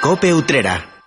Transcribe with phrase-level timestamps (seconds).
[0.00, 0.97] Cope Utrera.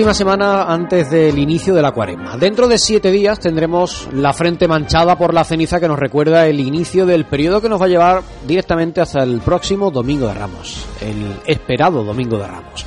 [0.00, 2.38] Última semana antes del inicio de la cuaresma.
[2.38, 6.58] Dentro de siete días tendremos la frente manchada por la ceniza que nos recuerda el
[6.58, 10.86] inicio del periodo que nos va a llevar directamente hasta el próximo Domingo de Ramos,
[11.02, 12.86] el esperado Domingo de Ramos.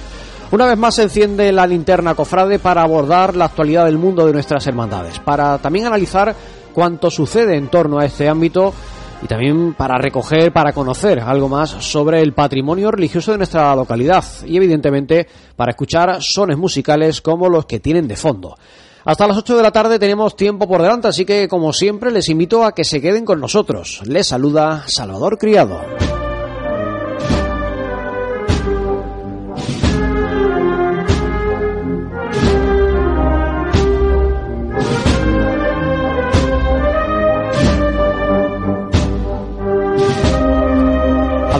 [0.50, 4.34] Una vez más se enciende la linterna cofrade para abordar la actualidad del mundo de
[4.34, 6.36] nuestras hermandades, para también analizar
[6.74, 8.74] cuánto sucede en torno a este ámbito
[9.24, 14.24] y también para recoger, para conocer algo más sobre el patrimonio religioso de nuestra localidad
[14.46, 18.58] y evidentemente para escuchar sones musicales como los que tienen de fondo.
[19.06, 22.30] Hasta las 8 de la tarde tenemos tiempo por delante, así que como siempre les
[22.30, 24.02] invito a que se queden con nosotros.
[24.06, 25.82] Les saluda Salvador Criado.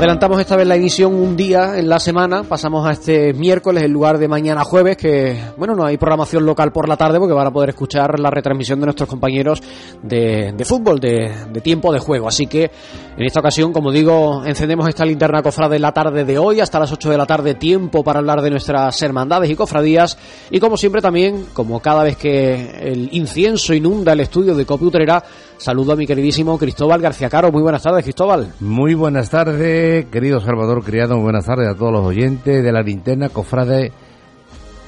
[0.04, 3.94] Adelantamos esta vez la emisión un día en la semana, pasamos a este miércoles en
[3.94, 7.48] lugar de mañana jueves, que bueno, no hay programación local por la tarde porque van
[7.48, 9.64] a poder escuchar la retransmisión de nuestros compañeros
[10.02, 12.28] de, de fútbol, de, de, tiempo de juego.
[12.28, 12.70] Así que
[13.16, 16.92] en esta ocasión, como digo, encendemos esta linterna cofrade la tarde de hoy, hasta las
[16.92, 20.18] 8 de la tarde, tiempo para hablar de nuestras hermandades y cofradías.
[20.52, 25.24] Y como siempre también, como cada vez que el incienso inunda el estudio de Copiutrera,
[25.64, 27.50] saludo a mi queridísimo Cristóbal García Caro.
[27.50, 28.54] Muy buenas tardes, Cristóbal.
[28.60, 32.82] Muy buenas tardes querido Salvador Criado, muy buenas tardes a todos los oyentes de la
[32.82, 33.94] linterna cofrade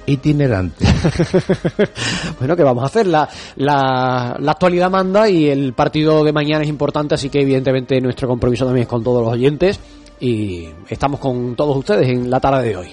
[0.05, 0.85] itinerante.
[2.39, 3.07] bueno, que vamos a hacer?
[3.07, 7.99] La, la, la, actualidad manda y el partido de mañana es importante, así que evidentemente
[8.01, 9.79] nuestro compromiso también es con todos los oyentes
[10.19, 12.89] y estamos con todos ustedes en la tarde de hoy.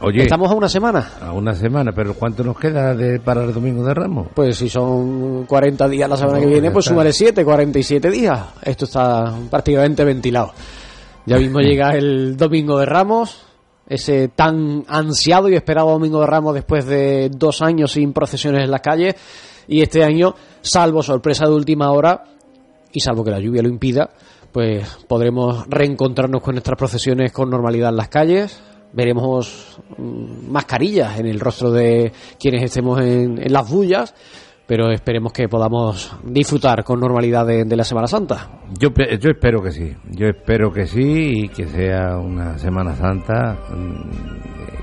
[0.00, 1.12] Oye, ¿Estamos a una semana?
[1.20, 4.28] A una semana, pero ¿cuánto nos queda de, para el Domingo de Ramos?
[4.32, 8.40] Pues si son 40 días la semana no, que viene, pues súmale 7, 47 días.
[8.62, 10.52] Esto está prácticamente ventilado.
[11.26, 13.44] Ya mismo llega el Domingo de Ramos,
[13.88, 18.70] ese tan ansiado y esperado Domingo de Ramos después de dos años sin procesiones en
[18.70, 19.16] las calles.
[19.66, 22.24] Y este año, salvo sorpresa de última hora,
[22.92, 24.10] y salvo que la lluvia lo impida,
[24.52, 28.62] pues podremos reencontrarnos con nuestras procesiones con normalidad en las calles.
[28.92, 34.14] Veremos mascarillas en el rostro de quienes estemos en, en las bullas
[34.68, 38.50] pero esperemos que podamos disfrutar con normalidad de, la Semana Santa.
[38.78, 43.56] Yo, yo espero que sí, yo espero que sí y que sea una Semana Santa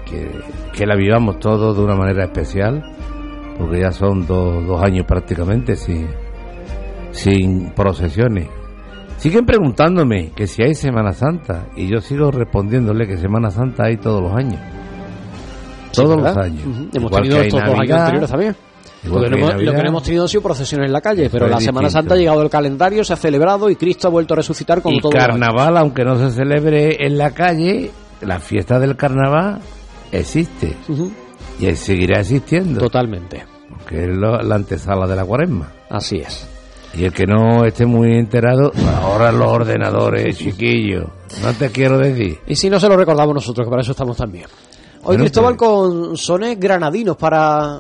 [0.10, 0.32] que,
[0.74, 2.82] que la vivamos todos de una manera especial,
[3.60, 6.08] porque ya son dos, dos años prácticamente sin,
[7.12, 8.48] sin procesiones.
[9.18, 13.98] Siguen preguntándome que si hay Semana Santa y yo sigo respondiéndole que Semana Santa hay
[13.98, 14.60] todos los años.
[15.94, 16.66] Todos los años.
[16.66, 16.90] Uh -huh.
[16.98, 18.56] Hemos tenido estos dos años anteriores también.
[19.04, 21.60] Lo, hemos, lo, que no hemos tenido ha sido procesiones en la calle, pero la
[21.60, 21.92] Semana distinto.
[21.92, 24.94] Santa ha llegado el calendario, se ha celebrado y Cristo ha vuelto a resucitar con
[24.94, 25.12] y todo.
[25.12, 29.60] carnaval, aunque no se celebre en la calle, la fiesta del carnaval
[30.12, 31.12] existe Uh -huh.
[31.60, 32.80] y seguirá existiendo.
[32.80, 33.46] Totalmente.
[33.70, 35.72] Porque es lo, la antesala de la cuaresma.
[35.90, 36.50] Así es.
[36.98, 41.06] Y el que no esté muy enterado, ahora los ordenadores, chiquillos.
[41.44, 42.38] No te quiero decir.
[42.48, 44.46] Y si no se lo recordamos nosotros, que para eso estamos también.
[44.46, 47.80] Hoy Bueno, Cristóbal pues- con sones granadinos para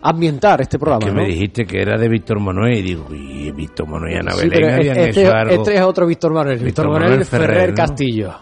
[0.00, 1.04] ambientar este programa.
[1.04, 1.20] que ¿no?
[1.20, 4.48] me dijiste que era de Víctor Manuel y digo, y Víctor Manuel y Ana Sí,
[4.48, 5.54] Belén habían este, hecho algo.
[5.54, 7.74] este es otro Víctor Manuel, Víctor, Víctor Manuel, Manuel Ferrer, Ferrer, ¿no?
[7.74, 8.34] Castillo.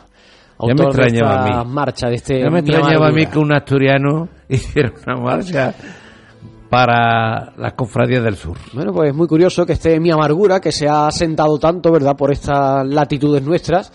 [0.59, 1.71] Ya me de extrañaba a mí.
[1.71, 5.75] marcha de este Ya me Mi extrañaba a mí que un asturiano hiciera una marcha
[6.71, 8.57] para las cofradías del sur.
[8.73, 12.17] Bueno, pues es muy curioso que esté mi amargura, que se ha sentado tanto, ¿verdad?,
[12.17, 13.93] por estas latitudes nuestras,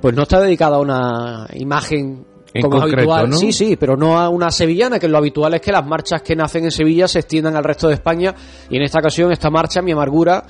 [0.00, 2.24] pues no está dedicada a una imagen
[2.54, 3.30] En como es concreto, habitual.
[3.30, 3.36] ¿no?
[3.36, 6.34] Sí, sí, pero no a una sevillana, que lo habitual es que las marchas que
[6.34, 8.34] nacen en Sevilla se extiendan al resto de España,
[8.70, 10.44] y en esta ocasión esta marcha, mi amargura,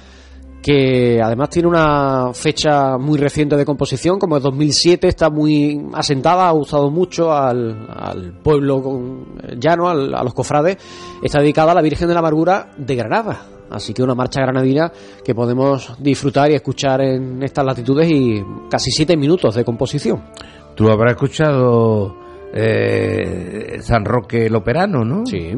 [0.62, 6.48] que además tiene una fecha muy reciente de composición, como es 2007, está muy asentada,
[6.48, 9.24] ha gustado mucho al, al pueblo con-
[9.58, 10.76] llano, al- a los cofrades,
[11.22, 13.46] está dedicada a la Virgen de la Amargura de Granada.
[13.70, 14.92] Así que una marcha granadina
[15.24, 20.22] que podemos disfrutar y escuchar en estas latitudes y casi siete minutos de composición.
[20.76, 22.14] Tú habrás escuchado
[22.52, 25.24] eh, San Roque el Operano, ¿no?
[25.26, 25.52] Sí.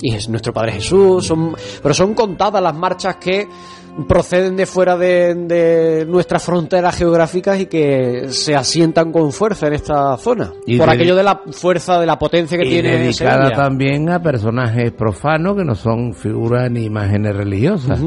[0.00, 3.48] y es nuestro Padre Jesús, son, pero son contadas las marchas que
[4.06, 9.72] proceden de fuera de, de nuestras fronteras geográficas y que se asientan con fuerza en
[9.72, 10.52] esta zona.
[10.66, 13.56] Y por de- aquello de la fuerza, de la potencia que y tiene dedicada Sevilla.
[13.56, 18.00] también a personajes profanos que no son figuras ni imágenes religiosas.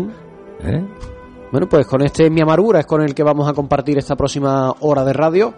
[0.64, 0.84] ¿eh?
[1.52, 4.74] Bueno, pues con este Mi Amargura es con el que vamos a compartir esta próxima
[4.80, 5.54] hora de radio.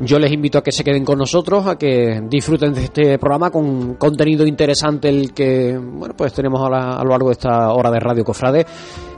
[0.00, 3.50] Yo les invito a que se queden con nosotros, a que disfruten de este programa
[3.50, 7.70] con contenido interesante el que, bueno, pues tenemos a, la- a lo largo de esta
[7.72, 8.66] hora de Radio Cofrade.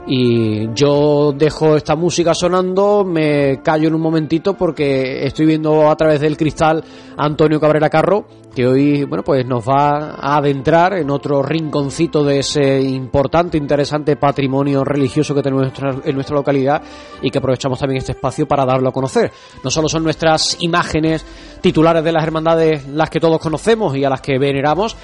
[0.07, 5.95] Y yo dejo esta música sonando, me callo en un momentito porque estoy viendo a
[5.95, 6.83] través del cristal
[7.17, 12.39] Antonio Cabrera Carro, que hoy, bueno, pues nos va a adentrar en otro rinconcito de
[12.39, 15.71] ese importante, interesante patrimonio religioso que tenemos
[16.05, 16.83] en nuestra localidad
[17.23, 19.31] y que aprovechamos también este espacio para darlo a conocer.
[19.63, 21.25] No solo son nuestras imágenes
[21.61, 24.95] titulares de las hermandades las que todos conocemos y a las que veneramos,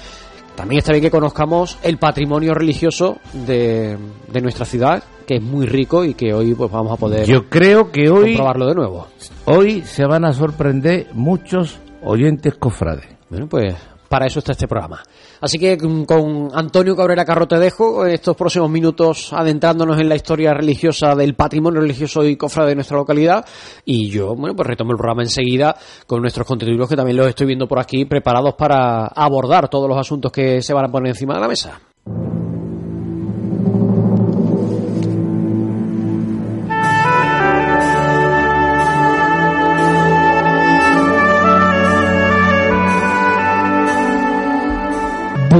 [0.54, 3.96] también está bien que conozcamos el patrimonio religioso de,
[4.32, 7.48] de nuestra ciudad, que es muy rico y que hoy pues vamos a poder Yo
[7.48, 9.06] creo que hoy, comprobarlo de nuevo.
[9.46, 13.06] hoy se van a sorprender muchos oyentes cofrades.
[13.30, 13.74] Bueno, pues
[14.12, 15.02] para eso está este programa.
[15.40, 20.16] Así que mm, con Antonio Cabrera Carro te dejo estos próximos minutos adentrándonos en la
[20.16, 23.42] historia religiosa del patrimonio religioso y cofrade de nuestra localidad.
[23.86, 25.74] Y yo, bueno, pues retomo el programa enseguida
[26.06, 29.96] con nuestros contenidos que también los estoy viendo por aquí, preparados para abordar todos los
[29.96, 31.80] asuntos que se van a poner encima de la mesa.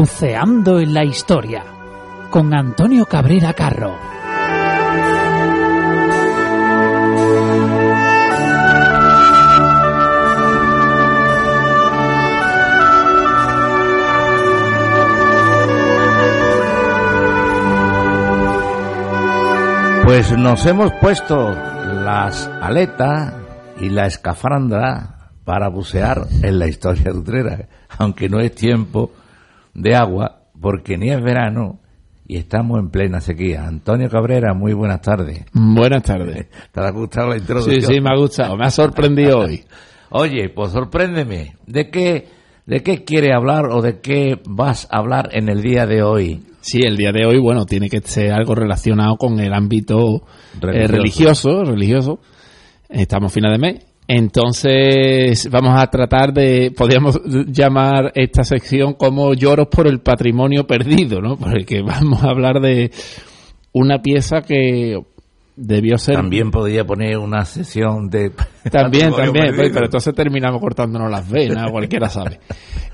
[0.03, 1.63] Buceando en la historia
[2.29, 3.97] con Antonio Cabrera Carro.
[20.05, 23.35] Pues nos hemos puesto las aletas
[23.79, 27.69] y la escafandra para bucear en la historia de Utrera,
[27.99, 29.13] aunque no es tiempo
[29.75, 31.81] de agua, porque ni es verano
[32.27, 33.67] y estamos en plena sequía.
[33.67, 35.45] Antonio Cabrera, muy buenas tardes.
[35.53, 36.47] Buenas tardes.
[36.73, 37.81] ¿Te ha gustado la introducción?
[37.81, 39.65] Sí, sí, me ha gustado, me ha sorprendido hoy.
[40.11, 42.29] Oye, pues sorpréndeme, ¿de qué,
[42.67, 46.43] ¿de qué quiere hablar o de qué vas a hablar en el día de hoy?
[46.61, 50.23] Sí, el día de hoy, bueno, tiene que ser algo relacionado con el ámbito
[50.63, 51.65] eh, Religioso.
[51.65, 52.21] religioso.
[52.89, 53.87] Estamos final de mes.
[54.09, 61.21] Entonces, vamos a tratar de, podríamos llamar esta sección como lloros por el patrimonio perdido,
[61.21, 61.37] ¿no?
[61.37, 62.91] Porque vamos a hablar de
[63.73, 64.99] una pieza que
[65.55, 68.33] debió ser También podría poner una sesión de...
[68.71, 72.41] También, también, pues, pero entonces terminamos cortándonos las venas, cualquiera sabe.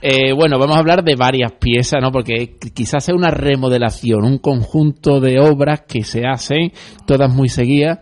[0.00, 2.10] Eh, bueno, vamos a hablar de varias piezas, ¿no?
[2.10, 6.72] Porque quizás sea una remodelación, un conjunto de obras que se hacen,
[7.06, 7.98] todas muy seguidas,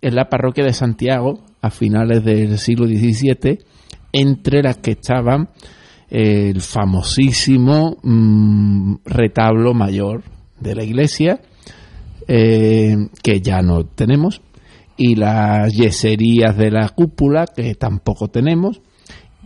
[0.00, 3.58] en la parroquia de Santiago, a finales del siglo XVII,
[4.12, 5.50] entre las que estaban
[6.10, 10.22] eh, el famosísimo mm, retablo mayor
[10.58, 11.40] de la iglesia,
[12.28, 14.40] eh, que ya no tenemos,
[14.96, 18.80] y las yeserías de la cúpula, que tampoco tenemos,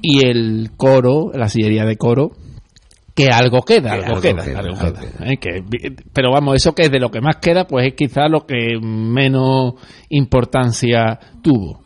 [0.02, 2.32] y el coro, la sillería de coro,
[3.14, 5.00] que algo queda, Que algo, algo queda, queda, algo queda,
[5.30, 5.36] ¿eh?
[5.36, 5.62] Que-
[6.12, 8.78] pero vamos, eso que es de lo que más queda, pues es quizá lo que
[8.82, 9.74] menos
[10.08, 11.83] importancia tuvo.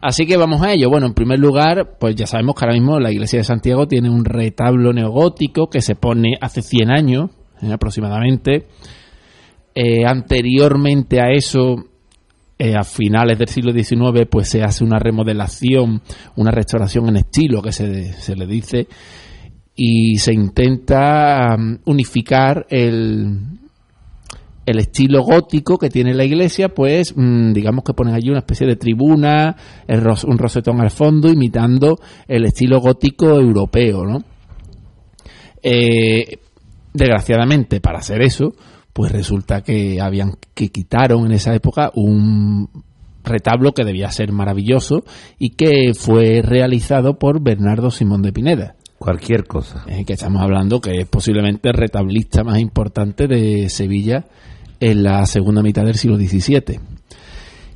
[0.00, 0.90] Así que vamos a ello.
[0.90, 4.10] Bueno, en primer lugar, pues ya sabemos que ahora mismo la iglesia de Santiago tiene
[4.10, 7.30] un retablo neogótico que se pone hace 100 años,
[7.62, 8.66] eh, aproximadamente.
[9.74, 11.76] Eh, anteriormente a eso,
[12.58, 16.02] eh, a finales del siglo XIX, pues se hace una remodelación,
[16.36, 18.88] una restauración en estilo, que se, se le dice,
[19.74, 23.38] y se intenta mm, unificar el,
[24.66, 28.66] el estilo gótico que tiene la iglesia, pues mm, digamos que ponen allí una especie
[28.66, 29.56] de tribuna,
[29.88, 34.18] un rosetón al fondo, imitando el estilo gótico europeo, ¿no?
[35.62, 36.38] Eh,
[36.92, 38.54] desgraciadamente, para hacer eso,
[38.92, 42.68] pues resulta que habían que quitaron en esa época un
[43.22, 45.04] retablo que debía ser maravilloso
[45.38, 49.84] y que fue realizado por Bernardo Simón de Pineda Cualquier cosa.
[50.06, 54.24] que estamos hablando que es posiblemente el retablista más importante de Sevilla
[54.80, 56.80] en la segunda mitad del siglo XVII.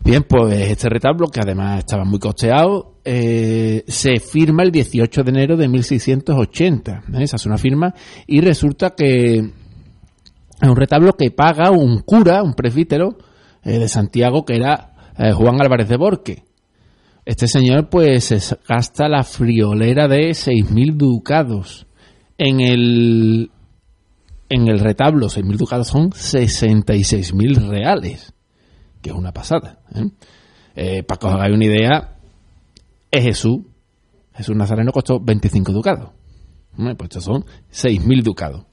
[0.02, 5.30] Bien, pues este retablo, que además estaba muy costeado, eh, se firma el 18 de
[5.30, 6.92] enero de 1680.
[6.92, 7.22] ¿eh?
[7.22, 7.94] Esa es una firma
[8.26, 9.36] y resulta que
[10.60, 13.18] es un retablo que paga un cura, un presbítero
[13.62, 16.44] eh, de Santiago, que era eh, Juan Álvarez de Borque.
[17.24, 21.86] Este señor pues gasta la friolera de 6.000 ducados
[22.38, 23.50] en el
[24.48, 28.34] en el retablo 6.000 ducados son 66.000 reales,
[29.00, 29.78] que es una pasada.
[29.94, 30.10] ¿eh?
[30.74, 32.16] Eh, para que os hagáis una idea,
[33.10, 33.60] es Jesús.
[34.34, 36.10] Jesús Nazareno costó 25 ducados.
[36.74, 38.64] Pues estos son 6.000 ducados.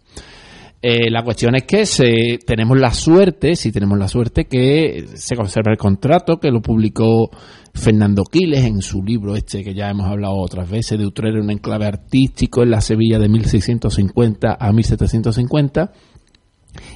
[0.81, 5.35] Eh, la cuestión es que se, tenemos la suerte, si tenemos la suerte, que se
[5.35, 7.31] conserva el contrato, que lo publicó
[7.73, 11.49] Fernando Quiles en su libro este que ya hemos hablado otras veces, de Utrera, un
[11.49, 15.91] enclave artístico en la Sevilla de 1650 a 1750.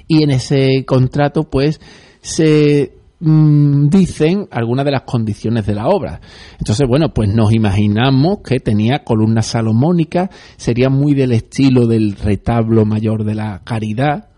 [0.08, 1.82] Y en ese contrato, pues,
[2.22, 6.20] se Mm, dicen algunas de las condiciones de la obra.
[6.58, 12.84] Entonces, bueno, pues nos imaginamos que tenía columnas salomónicas, sería muy del estilo del retablo
[12.84, 14.30] mayor de la Caridad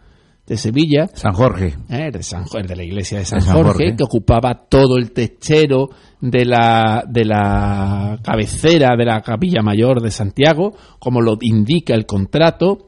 [0.45, 1.07] de Sevilla.
[1.13, 1.77] San Jorge.
[1.89, 6.43] Eh, de, San, de la iglesia de San, Jorge, que ocupaba todo el techero de
[6.43, 12.87] la, de la cabecera de la capilla mayor de Santiago, como lo indica el contrato,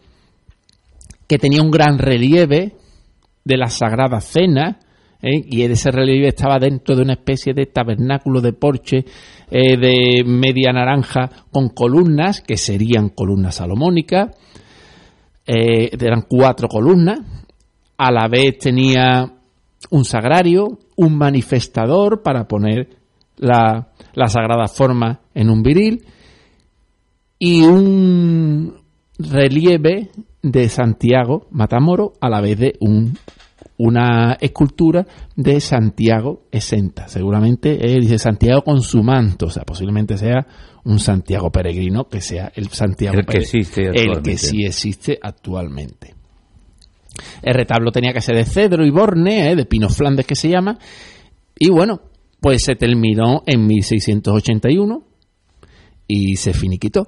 [1.25, 2.75] que tenía un gran relieve
[3.45, 4.79] de la Sagrada Cena,
[5.25, 5.43] ¿eh?
[5.49, 9.05] y ese relieve estaba dentro de una especie de tabernáculo de porche
[9.49, 14.37] eh, de media naranja con columnas, que serían columnas salomónicas,
[15.47, 17.19] eh, eran cuatro columnas,
[17.97, 19.33] a la vez tenía
[19.89, 22.89] un sagrario, un manifestador para poner
[23.37, 26.05] la, la sagrada forma en un viril
[27.39, 28.75] y un
[29.17, 30.09] relieve
[30.41, 33.17] de Santiago Matamoro a la vez de un
[33.77, 35.05] una escultura
[35.35, 37.07] de Santiago exenta.
[37.07, 40.45] Seguramente él dice Santiago con su manto, o sea, posiblemente sea
[40.85, 46.13] un Santiago peregrino, que sea el Santiago el que existe el que sí existe actualmente.
[47.41, 49.55] El retablo tenía que ser de cedro y borne, ¿eh?
[49.55, 50.77] de pino flandes que se llama,
[51.57, 52.01] y bueno,
[52.39, 55.03] pues se terminó en 1681
[56.07, 57.07] y se finiquitó.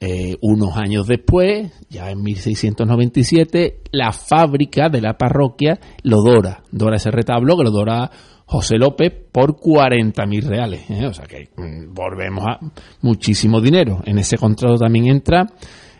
[0.00, 6.62] Eh, unos años después, ya en 1697, la fábrica de la parroquia lo dora.
[6.70, 8.08] Dora ese retablo que lo dora
[8.46, 10.88] José López por 40.000 reales.
[10.88, 11.04] ¿eh?
[11.06, 12.58] O sea que mm, volvemos a
[13.02, 14.00] muchísimo dinero.
[14.04, 15.46] En ese contrato también entra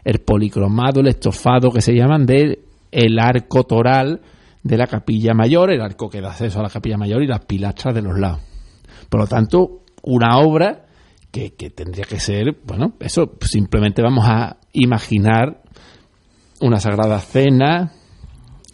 [0.05, 2.61] el policromado, el estofado que se llaman de
[2.93, 4.23] el arco toral
[4.63, 7.45] de la capilla mayor, el arco que da acceso a la capilla mayor y las
[7.45, 8.41] pilastras de los lados.
[9.11, 10.87] Por lo tanto, una obra
[11.31, 15.63] que, tendría que ser, bueno, eso simplemente vamos a imaginar
[16.61, 17.93] una sagrada cena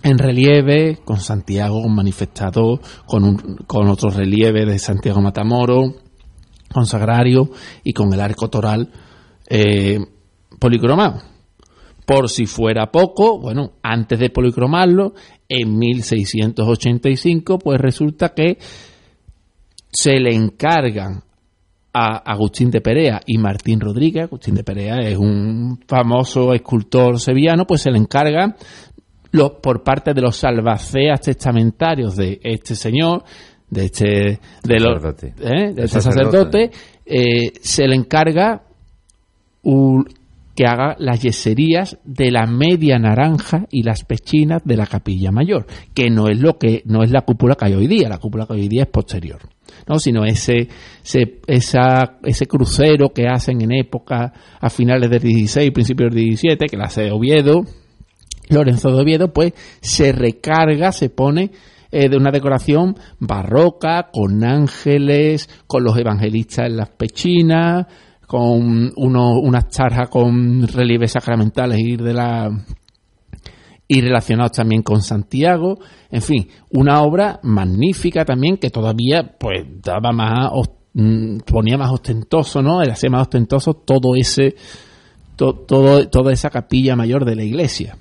[0.02, 5.94] en relieve, con Santiago manifestado, con, un, con otro relieve de Santiago Matamoro,
[6.72, 7.50] con Sagrario
[7.82, 8.90] y con el arco toral
[9.48, 9.98] eh,
[10.58, 11.22] policromado.
[12.04, 15.14] Por si fuera poco, bueno, antes de policromarlo,
[15.48, 18.58] en 1685, pues resulta que
[19.90, 21.22] se le encargan
[21.94, 24.24] a Agustín de Perea y Martín Rodríguez.
[24.24, 28.56] Agustín de Perea es un famoso escultor sevillano, pues se le encarga
[29.62, 33.24] por parte de los salvaceas testamentarios de este señor,
[33.70, 35.72] de este, de los, ¿eh?
[35.72, 36.70] de este sacerdote,
[37.06, 38.62] eh, se le encarga
[40.54, 45.66] que haga las yeserías de la media naranja y las pechinas de la capilla mayor,
[45.94, 48.46] que no es lo que no es la cúpula que hay hoy día, la cúpula
[48.46, 49.40] que hoy día es posterior.
[49.88, 49.98] ¿no?
[49.98, 50.68] sino ese,
[51.02, 56.66] ese, esa, ese crucero que hacen en época a finales del 16, principios del 17,
[56.66, 57.64] que la hace Oviedo,
[58.48, 61.50] Lorenzo de Oviedo, pues se recarga, se pone
[61.90, 67.86] eh, de una decoración barroca, con ángeles, con los evangelistas en las pechinas,
[68.26, 72.50] con uno, unas charjas con relieves sacramentales y de la
[73.86, 75.78] y relacionados también con Santiago.
[76.10, 80.50] En fin, una obra magnífica también que todavía pues daba más
[80.94, 82.82] mm, ponía más ostentoso, ¿no?
[82.82, 84.54] Era más ostentoso todo ese
[85.36, 87.96] todo, toda esa capilla mayor de la iglesia.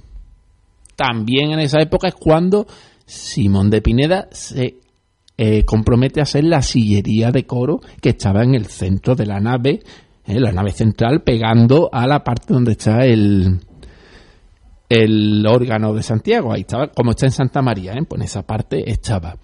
[0.96, 2.68] También en esa época es cuando
[3.06, 4.78] Simón de Pineda se
[5.38, 9.40] eh, compromete a hacer la sillería de coro que estaba en el centro de la
[9.40, 9.82] nave,
[10.26, 13.60] eh, la nave central, pegando a la parte donde está el,
[14.90, 16.54] el órgano de Santiago.
[16.54, 18.04] Ahí estaba, como está en Santa María, ¿eh?
[18.08, 19.36] pues en esa parte estaba.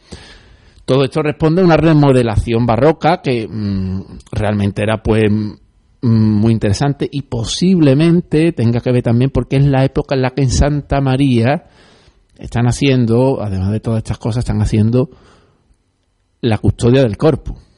[0.86, 5.50] Todo esto responde a una remodelación barroca que mm, realmente era pues mm,
[6.02, 10.44] muy interesante y posiblemente tenga que ver también porque es la época en la que
[10.44, 11.66] en Santa María
[12.40, 15.10] están haciendo, además de todas estas cosas, están haciendo
[16.42, 17.69] la custodia del corpus.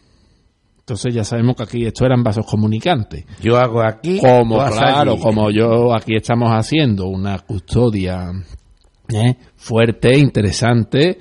[0.82, 3.26] Entonces ya sabemos que aquí esto eran vasos comunicantes.
[3.42, 4.20] Yo hago aquí.
[4.20, 8.32] Como, claro, como yo aquí estamos haciendo una custodia
[9.08, 9.38] ¿eh?
[9.56, 11.18] fuerte, interesante,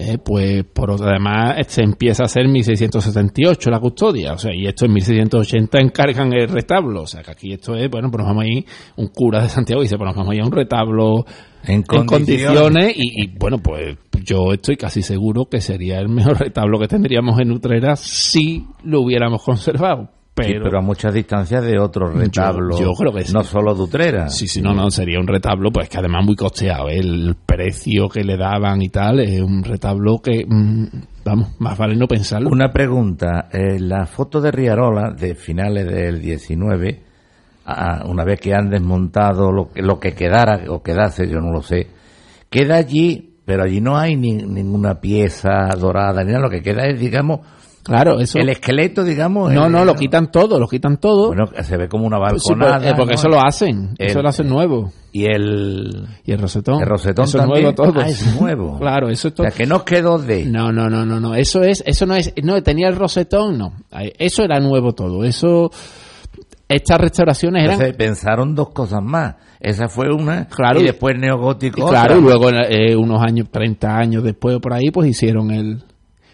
[0.00, 4.64] eh, pues por otra, además se empieza a ser 1678 la custodia, o sea, y
[4.64, 8.28] esto en 1680 encargan el retablo, o sea, que aquí esto es, bueno, pues nos
[8.28, 8.64] vamos ahí,
[8.96, 11.24] un cura de Santiago dice, pues nos vamos ahí a un retablo
[11.64, 12.94] En en condiciones.
[12.96, 17.40] Y, y, bueno, pues yo estoy casi seguro que sería el mejor retablo que tendríamos
[17.40, 20.10] en Utrera si lo hubiéramos conservado.
[20.46, 22.78] Sí, Pero, a muchas distancias de otros retablos.
[22.80, 23.32] yo creo que sí.
[23.32, 24.28] No solo de Utrera.
[24.28, 26.88] Sí, sí, no, no, sería un retablo, pues que además muy costeado.
[26.88, 26.98] ¿eh?
[26.98, 30.84] El precio que le daban y tal, es un retablo que, mm,
[31.24, 32.48] vamos, más vale no pensarlo.
[32.50, 33.48] Una pregunta.
[33.52, 37.02] eh, la foto de Riarola de finales del 19,
[37.66, 41.50] ah, una vez que han desmontado lo que, lo que quedara o quedase, yo no
[41.52, 41.86] lo sé,
[42.50, 46.44] queda allí, pero allí no hay ni- ninguna pieza dorada ni nada.
[46.44, 47.40] Lo que queda es, digamos,
[47.88, 48.38] Claro, eso.
[48.38, 49.52] el esqueleto, digamos.
[49.52, 51.28] No, el- no, lo quitan todo, lo quitan todo.
[51.28, 52.74] Bueno, se ve como una Sí, balconada.
[52.74, 53.20] porque, eh, porque ¿no?
[53.20, 54.92] eso lo hacen, eso lo hacen nuevo.
[55.10, 56.80] Y el, Y el rosetón.
[56.82, 57.66] el rosetón eso también.
[57.66, 58.00] es nuevo todo.
[58.04, 58.78] Ah, es nuevo.
[58.80, 59.48] claro, eso es O todo.
[59.48, 60.44] sea, que no quedó de...
[60.44, 61.34] No, no, no, no, no.
[61.34, 63.72] Eso es, eso no es, no, tenía el rosetón, no.
[64.18, 65.24] Eso era nuevo todo.
[65.24, 65.70] Eso,
[66.68, 69.36] estas restauraciones eran, Entonces pensaron dos cosas más.
[69.60, 70.80] Esa fue una Claro.
[70.80, 71.80] y después neogótico.
[71.80, 72.18] y claro, otra.
[72.18, 75.82] y luego eh, unos años, 30 años después o por ahí, pues hicieron el,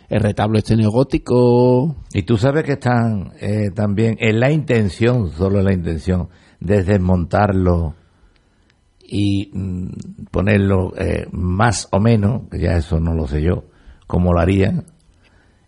[0.08, 1.96] el retablo este neogótico.
[2.12, 6.28] Y tú sabes que están eh, también en la intención, solo en la intención,
[6.60, 7.94] de desmontarlo
[9.00, 9.88] y mm,
[10.30, 13.64] ponerlo eh, más o menos, que ya eso no lo sé yo,
[14.06, 14.84] cómo lo harían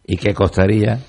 [0.05, 1.01] y qué costaría.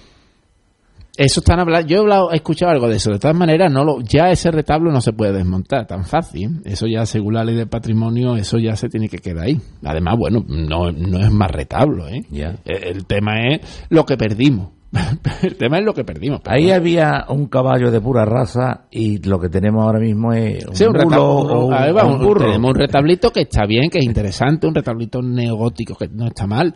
[1.17, 3.11] Eso están hablando, yo he, hablado- he escuchado algo de eso.
[3.11, 6.61] De todas maneras, no lo, ya ese retablo no se puede desmontar tan fácil.
[6.63, 9.59] Eso ya, según la ley del patrimonio, eso ya se tiene que quedar ahí.
[9.83, 12.21] Además, bueno, no, no es más retablo, ¿eh?
[12.29, 12.55] Ya.
[12.65, 14.69] El, el tema es lo que perdimos.
[15.43, 16.39] el tema es lo que perdimos.
[16.43, 20.65] pero Ahí había un caballo de pura raza y lo que tenemos ahora mismo es
[20.65, 22.45] un, Sí, un retablo, un, o un burro.
[22.45, 26.47] tenemos un retablito que está bien, que es interesante, un retablito neogótico que no está
[26.47, 26.75] mal.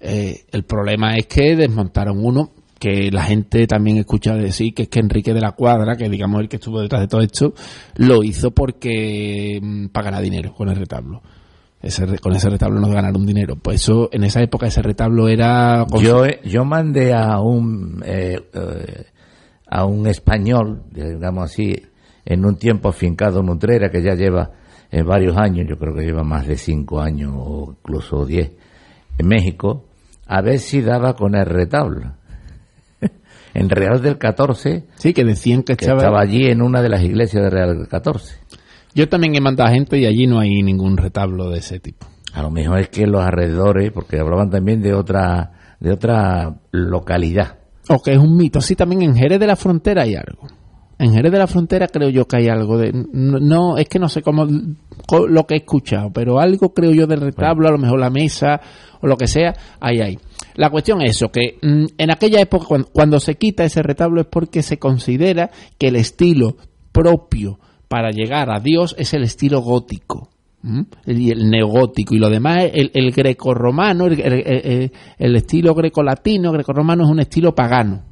[0.00, 4.88] Eh, el problema es que desmontaron uno que la gente también escucha decir que es
[4.88, 7.54] que Enrique de la Cuadra, que digamos el que estuvo detrás de todo esto,
[7.96, 11.22] lo hizo porque mm, para ganar dinero con el retablo.
[11.80, 13.56] Ese, con ese retablo nos ganaron dinero.
[13.56, 15.86] Pues eso, en esa época ese retablo era...
[16.00, 19.04] Yo, yo mandé a un eh, eh,
[19.68, 21.74] a un español, digamos así,
[22.24, 24.50] en un tiempo afincado en Utrera, que ya lleva
[24.90, 28.52] eh, varios años, yo creo que lleva más de cinco años o incluso diez,
[29.18, 29.84] en México,
[30.26, 32.14] a ver si daba con el retablo.
[33.54, 36.02] En Real del 14, Sí, que decían que, que estaba...
[36.02, 38.36] estaba allí en una de las iglesias de Real del 14.
[38.94, 42.06] Yo también he mandado gente y allí no hay ningún retablo de ese tipo.
[42.32, 47.58] A lo mejor es que los alrededores, porque hablaban también de otra, de otra localidad.
[47.88, 48.60] O que es un mito.
[48.60, 50.46] Sí, también en Jerez de la Frontera hay algo.
[50.98, 52.92] En Jerez de la Frontera creo yo que hay algo de...
[52.92, 57.06] No, no, es que no sé cómo lo que he escuchado, pero algo creo yo
[57.06, 58.60] del retablo, a lo mejor la mesa
[59.00, 60.18] o lo que sea, ahí hay.
[60.56, 64.20] La cuestión es eso, que mm, en aquella época cuando, cuando se quita ese retablo
[64.20, 66.56] es porque se considera que el estilo
[66.90, 70.30] propio para llegar a Dios es el estilo gótico.
[70.64, 70.86] ¿m?
[71.06, 76.50] Y el neogótico y lo demás, el, el grecorromano, el, el- el- el estilo grecolatino,
[76.50, 78.02] grecorromano es un estilo pagano.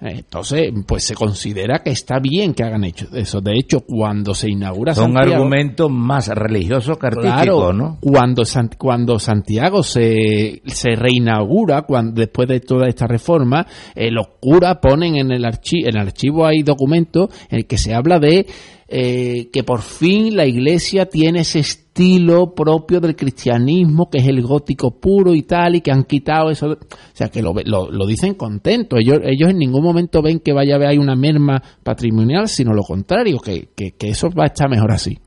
[0.00, 3.40] Eh, Entonces, pues se considera que está bien que hagan hecho eso.
[3.40, 7.98] De hecho, cuando se inaugura Son Santiago, argumentos más religiosos que Claro, ¿no?
[8.00, 14.28] cuando, San- cuando Santiago se, se reinaugura, cuando, después de toda esta reforma, eh, los
[14.40, 18.20] curas ponen en el, archi- en el archivo hay documentos en el que se habla
[18.20, 18.46] de
[18.90, 24.40] eh, que por fin la iglesia tiene ese estilo propio del cristianismo, que es el
[24.40, 26.68] gótico puro y tal, y que han quitado eso.
[26.70, 26.78] O
[27.12, 28.98] sea, que lo, lo, lo dicen contentos.
[29.00, 32.82] Ellos, ellos en ningún momento ven que vaya a haber una merma patrimonial, sino lo
[32.82, 35.18] contrario, que, que, que eso va a estar mejor así.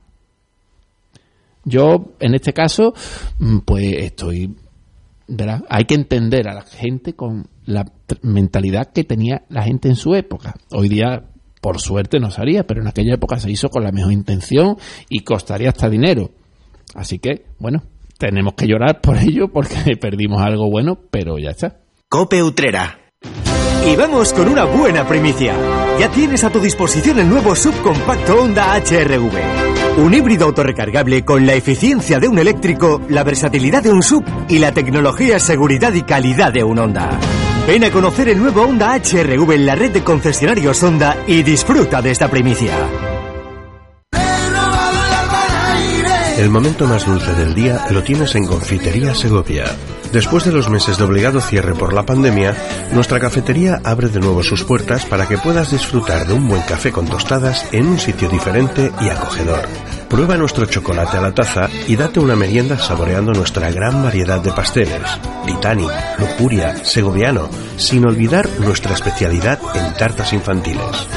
[1.64, 2.94] Yo, en este caso,
[3.38, 4.56] mm, pues estoy.
[5.28, 5.64] ¿verdad?
[5.68, 7.84] Hay que entender a la gente con la
[8.22, 10.54] mentalidad que tenía la gente en su época.
[10.72, 11.24] Hoy día,
[11.62, 14.76] por suerte, no se haría, pero en aquella época se hizo con la mejor intención
[15.08, 16.32] y costaría hasta dinero.
[16.94, 17.84] Así que, bueno,
[18.18, 21.78] tenemos que llorar por ello porque perdimos algo bueno, pero ya está.
[22.08, 22.98] Cope Utrera.
[23.86, 25.54] Y vamos con una buena primicia.
[26.00, 29.98] Ya tienes a tu disposición el nuevo subcompacto Honda HRV.
[29.98, 34.58] Un híbrido autorrecargable con la eficiencia de un eléctrico, la versatilidad de un sub y
[34.58, 37.20] la tecnología, seguridad y calidad de un Honda.
[37.66, 42.02] Ven a conocer el nuevo Honda HRV en la red de concesionarios Honda y disfruta
[42.02, 42.76] de esta primicia.
[46.38, 49.66] El momento más dulce del día lo tienes en Confitería Segovia.
[50.12, 52.56] Después de los meses de obligado cierre por la pandemia,
[52.92, 56.90] nuestra cafetería abre de nuevo sus puertas para que puedas disfrutar de un buen café
[56.90, 59.68] con tostadas en un sitio diferente y acogedor.
[60.12, 64.52] Prueba nuestro chocolate a la taza y date una merienda saboreando nuestra gran variedad de
[64.52, 65.00] pasteles.
[65.46, 67.48] Titanic, Lujuria, Segoviano,
[67.78, 71.08] sin olvidar nuestra especialidad en tartas infantiles.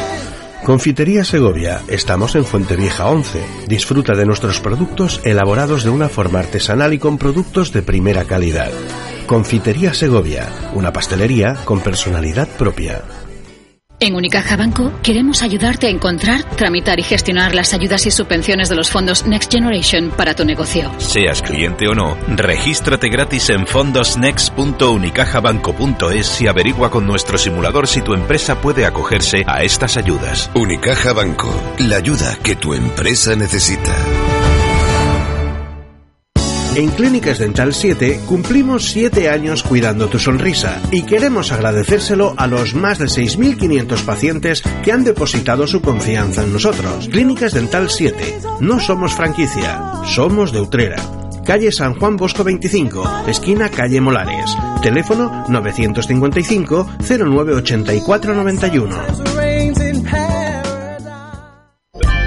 [0.64, 3.44] Confitería Segovia, estamos en Fuente Vieja 11.
[3.68, 8.72] Disfruta de nuestros productos elaborados de una forma artesanal y con productos de primera calidad.
[9.28, 13.02] Confitería Segovia, una pastelería con personalidad propia.
[14.06, 18.76] En Unicaja Banco queremos ayudarte a encontrar, tramitar y gestionar las ayudas y subvenciones de
[18.76, 20.92] los fondos Next Generation para tu negocio.
[21.00, 28.14] Seas cliente o no, regístrate gratis en fondosnext.unicajabanco.es y averigua con nuestro simulador si tu
[28.14, 30.52] empresa puede acogerse a estas ayudas.
[30.54, 33.96] Unicaja Banco, la ayuda que tu empresa necesita.
[36.76, 42.76] En Clínicas Dental 7 cumplimos 7 años cuidando tu sonrisa y queremos agradecérselo a los
[42.76, 47.08] más de 6.500 pacientes que han depositado su confianza en nosotros.
[47.08, 50.98] Clínicas Dental 7, no somos franquicia, somos de Utrera.
[51.46, 54.58] Calle San Juan Bosco 25, esquina Calle Molares.
[54.82, 60.45] Teléfono 955 0984 91.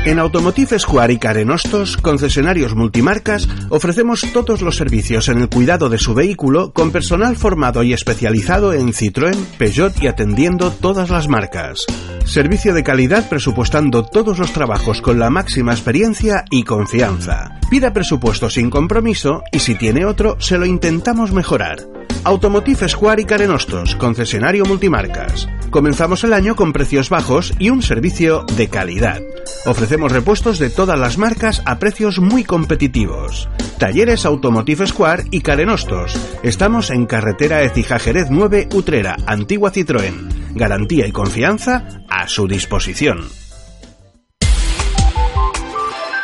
[0.05, 5.99] En Automotive Square y Carenostos, concesionarios multimarcas, ofrecemos todos los servicios en el cuidado de
[5.99, 11.85] su vehículo con personal formado y especializado en Citroën, Peugeot y atendiendo todas las marcas.
[12.25, 17.58] Servicio de calidad presupuestando todos los trabajos con la máxima experiencia y confianza.
[17.71, 21.87] Pida presupuesto sin compromiso y si tiene otro, se lo intentamos mejorar.
[22.25, 25.49] Automotive Square y Carenostos, concesionario multimarcas.
[25.71, 29.21] Comenzamos el año con precios bajos y un servicio de calidad.
[29.67, 33.51] Ofrecemos repuestos de todas las marcas a precios muy competitivos.
[33.79, 36.19] Talleres Automotive Square y Carenostos.
[36.43, 40.55] Estamos en carretera Ecija Jerez 9 Utrera, Antigua Citroën.
[40.55, 43.29] Garantía y confianza a su disposición.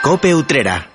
[0.03, 0.94] Cope Utrera.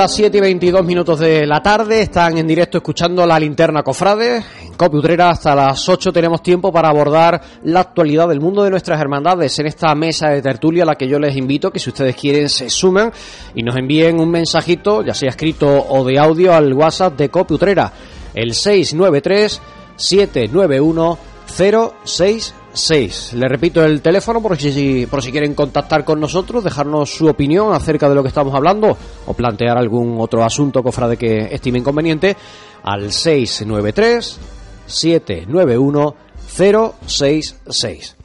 [0.00, 4.42] Las 7 y 22 minutos de la tarde, están en directo escuchando la linterna cofrade.
[4.62, 8.98] En Copiutrera hasta las 8 tenemos tiempo para abordar la actualidad del mundo de nuestras
[8.98, 12.16] hermandades en esta mesa de tertulia a la que yo les invito que si ustedes
[12.16, 13.12] quieren se sumen
[13.54, 17.92] y nos envíen un mensajito, ya sea escrito o de audio, al WhatsApp de Copiutrera,
[18.32, 19.60] el 693
[19.96, 23.34] 791 066 6.
[23.34, 27.72] Le repito el teléfono por si, por si quieren contactar con nosotros, dejarnos su opinión
[27.72, 32.36] acerca de lo que estamos hablando o plantear algún otro asunto, cofrade, que estime inconveniente,
[32.82, 34.38] al 693
[34.86, 36.14] 791
[36.48, 38.16] 066.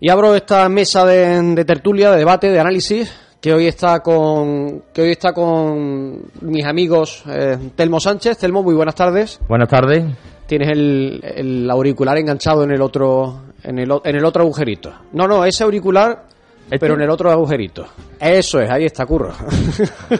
[0.00, 4.82] Y abro esta mesa de, de tertulia, de debate, de análisis, que hoy está con
[4.92, 8.38] que hoy está con mis amigos eh, Telmo Sánchez.
[8.38, 9.40] Telmo, muy buenas tardes.
[9.48, 10.04] Buenas tardes.
[10.46, 14.92] Tienes el, el auricular enganchado en el otro en el, en el otro agujerito.
[15.12, 16.24] No, no, ese auricular,
[16.80, 17.84] pero en el otro agujerito.
[18.18, 19.30] Eso es, ahí está, curro.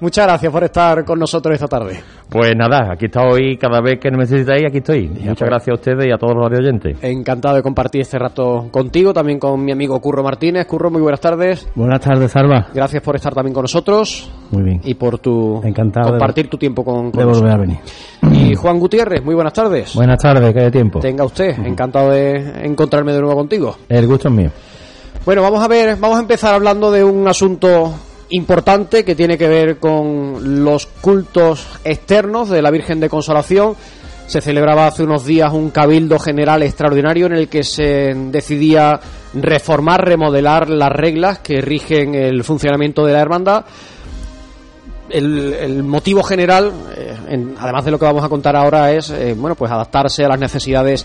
[0.00, 2.00] Muchas gracias por estar con nosotros esta tarde.
[2.28, 5.08] Pues nada, aquí está hoy, cada vez que me necesitáis, aquí estoy.
[5.08, 5.50] Muchas pues.
[5.50, 6.96] gracias a ustedes y a todos los oyentes.
[7.02, 10.66] Encantado de compartir este rato contigo, también con mi amigo Curro Martínez.
[10.66, 11.68] Curro, muy buenas tardes.
[11.74, 12.68] Buenas tardes, Salva.
[12.74, 14.80] Gracias por estar también con nosotros Muy bien.
[14.84, 17.78] y por tu Encantado de- compartir tu tiempo con, con De volver a venir.
[18.32, 19.94] Y Juan Gutiérrez, muy buenas tardes.
[19.94, 21.00] Buenas tardes, que hay tiempo.
[21.00, 23.76] Tenga usted, encantado de encontrarme de nuevo contigo.
[23.88, 24.50] El gusto es mío.
[25.24, 27.94] Bueno, vamos a ver, vamos a empezar hablando de un asunto
[28.30, 33.74] importante que tiene que ver con los cultos externos de la Virgen de Consolación.
[34.26, 39.00] Se celebraba hace unos días un cabildo general extraordinario en el que se decidía
[39.34, 43.64] reformar, remodelar las reglas que rigen el funcionamiento de la hermandad.
[45.10, 49.34] El, motivo general, eh, en- además de lo que vamos a contar ahora, es eh,
[49.36, 51.04] bueno, pues adaptarse a las necesidades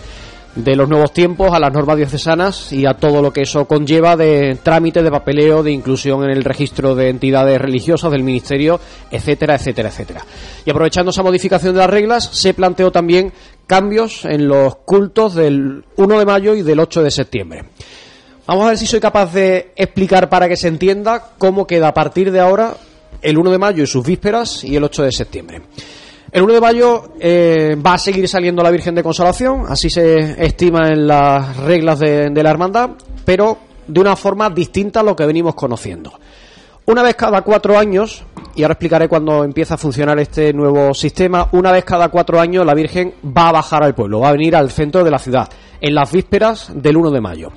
[0.55, 4.17] de los nuevos tiempos, a las normas diocesanas y a todo lo que eso conlleva
[4.17, 8.79] de trámite, de papeleo, de inclusión en el registro de entidades religiosas del ministerio,
[9.11, 10.25] etcétera, etcétera, etcétera.
[10.65, 13.31] Y aprovechando esa modificación de las reglas, se planteó también
[13.67, 17.65] cambios en los cultos del 1 de mayo y del 8 de septiembre.
[18.47, 21.93] Vamos a ver si soy capaz de explicar para que se entienda cómo queda a
[21.93, 22.77] partir de ahora
[23.21, 25.61] el 1 de mayo y sus vísperas y el 8 de septiembre.
[26.31, 30.43] El 1 de mayo eh, va a seguir saliendo la Virgen de Consolación, así se
[30.43, 32.91] estima en las reglas de, de la hermandad,
[33.25, 36.13] pero de una forma distinta a lo que venimos conociendo.
[36.85, 38.23] Una vez cada cuatro años
[38.55, 41.47] y ahora explicaré cuándo empieza a funcionar este nuevo sistema.
[41.53, 44.55] Una vez cada cuatro años la Virgen va a bajar al pueblo, va a venir
[44.55, 45.47] al centro de la ciudad,
[45.79, 47.51] en las vísperas del 1 de mayo.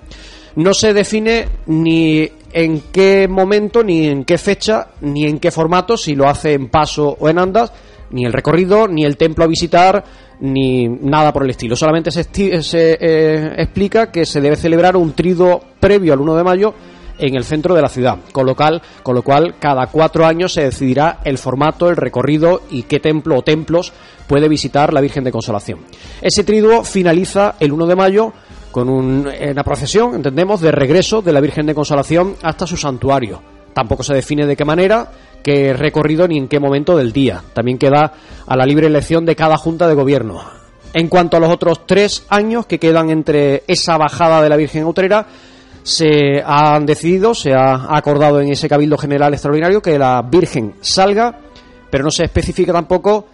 [0.54, 5.96] No se define ni en qué momento, ni en qué fecha, ni en qué formato,
[5.96, 7.72] si lo hace en paso o en andas,
[8.12, 10.04] ni el recorrido, ni el templo a visitar,
[10.40, 11.76] ni nada por el estilo.
[11.76, 12.24] Solamente se,
[12.62, 16.74] se eh, explica que se debe celebrar un trido previo al 1 de mayo
[17.18, 20.52] en el centro de la ciudad, con lo, cual, con lo cual cada cuatro años
[20.52, 23.92] se decidirá el formato, el recorrido y qué templo o templos
[24.26, 25.80] puede visitar la Virgen de Consolación.
[26.20, 28.32] Ese triduo finaliza el 1 de mayo
[28.70, 33.40] con una procesión, entendemos, de regreso de la Virgen de Consolación hasta su santuario.
[33.74, 35.10] Tampoco se define de qué manera,
[35.42, 37.42] qué recorrido ni en qué momento del día.
[37.52, 38.12] También queda
[38.46, 40.42] a la libre elección de cada junta de gobierno.
[40.94, 44.84] En cuanto a los otros tres años que quedan entre esa bajada de la Virgen
[44.84, 45.26] Utrera,
[45.82, 51.38] se han decidido, se ha acordado en ese Cabildo General Extraordinario que la Virgen salga,
[51.90, 53.26] pero no se especifica tampoco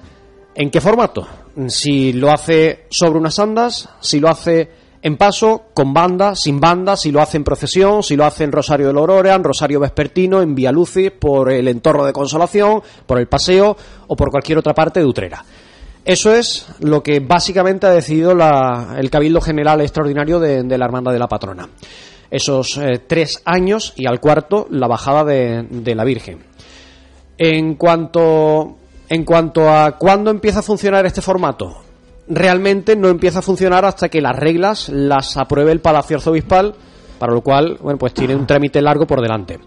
[0.55, 1.27] en qué formato.
[1.67, 6.97] Si lo hace sobre unas andas, si lo hace en paso, con banda, sin banda,
[6.97, 9.81] si lo hace en procesión, si lo hace en Rosario de la Aurora, en Rosario
[9.81, 13.77] Vespertino, en Vía Lucis, por el entorno de Consolación, por el paseo
[14.09, 15.45] o por cualquier otra parte de Utrera.
[16.05, 21.13] Eso es lo que básicamente ha decidido el Cabildo General Extraordinario de, de la Hermandad
[21.13, 21.69] de la Patrona
[22.31, 26.45] esos eh, tres años y al cuarto la bajada de, de, la Virgen.
[27.39, 28.77] En cuanto,
[29.09, 31.88] en cuanto a cuándo empieza a funcionar este formato,
[32.29, 36.75] realmente no empieza a funcionar hasta que las reglas las apruebe el Palacio Arzobispal,
[37.19, 39.59] para lo cual, bueno, pues tiene un trámite largo por delante.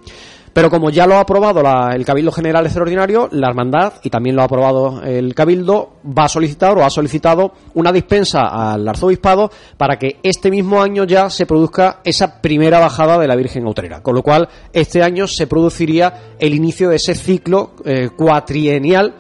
[0.54, 4.42] Pero como ya lo ha aprobado el Cabildo General Extraordinario, la Hermandad, y también lo
[4.42, 9.98] ha aprobado el Cabildo, va a solicitar o ha solicitado una dispensa al Arzobispado para
[9.98, 14.04] que este mismo año ya se produzca esa primera bajada de la Virgen Utrera.
[14.04, 19.16] Con lo cual, este año se produciría el inicio de ese ciclo eh, cuatrienial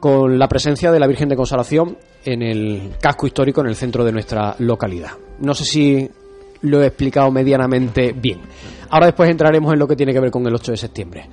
[0.00, 4.04] con la presencia de la Virgen de Consolación en el casco histórico en el centro
[4.04, 5.12] de nuestra localidad.
[5.40, 6.10] No sé si
[6.62, 8.40] lo he explicado medianamente bien.
[8.90, 11.28] Ahora después entraremos en lo que tiene que ver con el 8 de septiembre.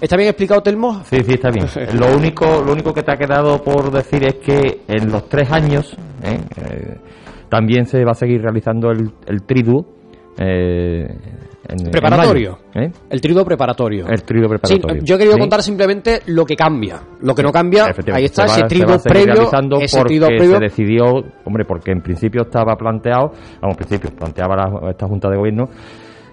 [0.00, 1.02] ¿Está bien explicado, Telmo?
[1.04, 1.66] Sí, sí, está bien.
[1.98, 5.50] lo único, lo único que te ha quedado por decir es que en los tres
[5.50, 6.38] años ¿eh?
[6.56, 6.96] Eh,
[7.48, 9.97] también se va a seguir realizando el, el triduo.
[10.38, 11.06] Eh,
[11.90, 12.58] preparatorio.
[13.10, 14.06] El triduo preparatorio.
[14.06, 15.02] El preparatorio.
[15.02, 17.00] yo he querido contar simplemente lo que cambia.
[17.20, 19.50] Lo que no cambia, ahí está, ese triduo previo.
[19.80, 21.04] Ese porque se decidió,
[21.44, 25.68] hombre, porque en principio estaba planteado, vamos, en principio, planteaba esta Junta de Gobierno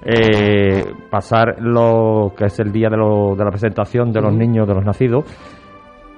[0.08, 4.68] eh, pasar lo que es el día de, lo, de la presentación de los niños,
[4.68, 5.26] de los nacidos,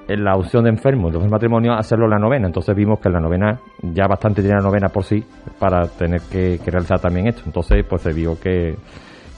[0.08, 2.46] en la opción de enfermos, los matrimonios, hacerlo en la novena.
[2.46, 5.22] Entonces vimos que en la novena ya bastante tiene la novena por sí
[5.58, 7.42] para tener que, realizar también esto.
[7.44, 8.74] Entonces, pues se vio que,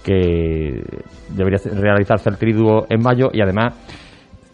[0.04, 0.82] que
[1.30, 3.74] debería realizarse el triduo en mayo y además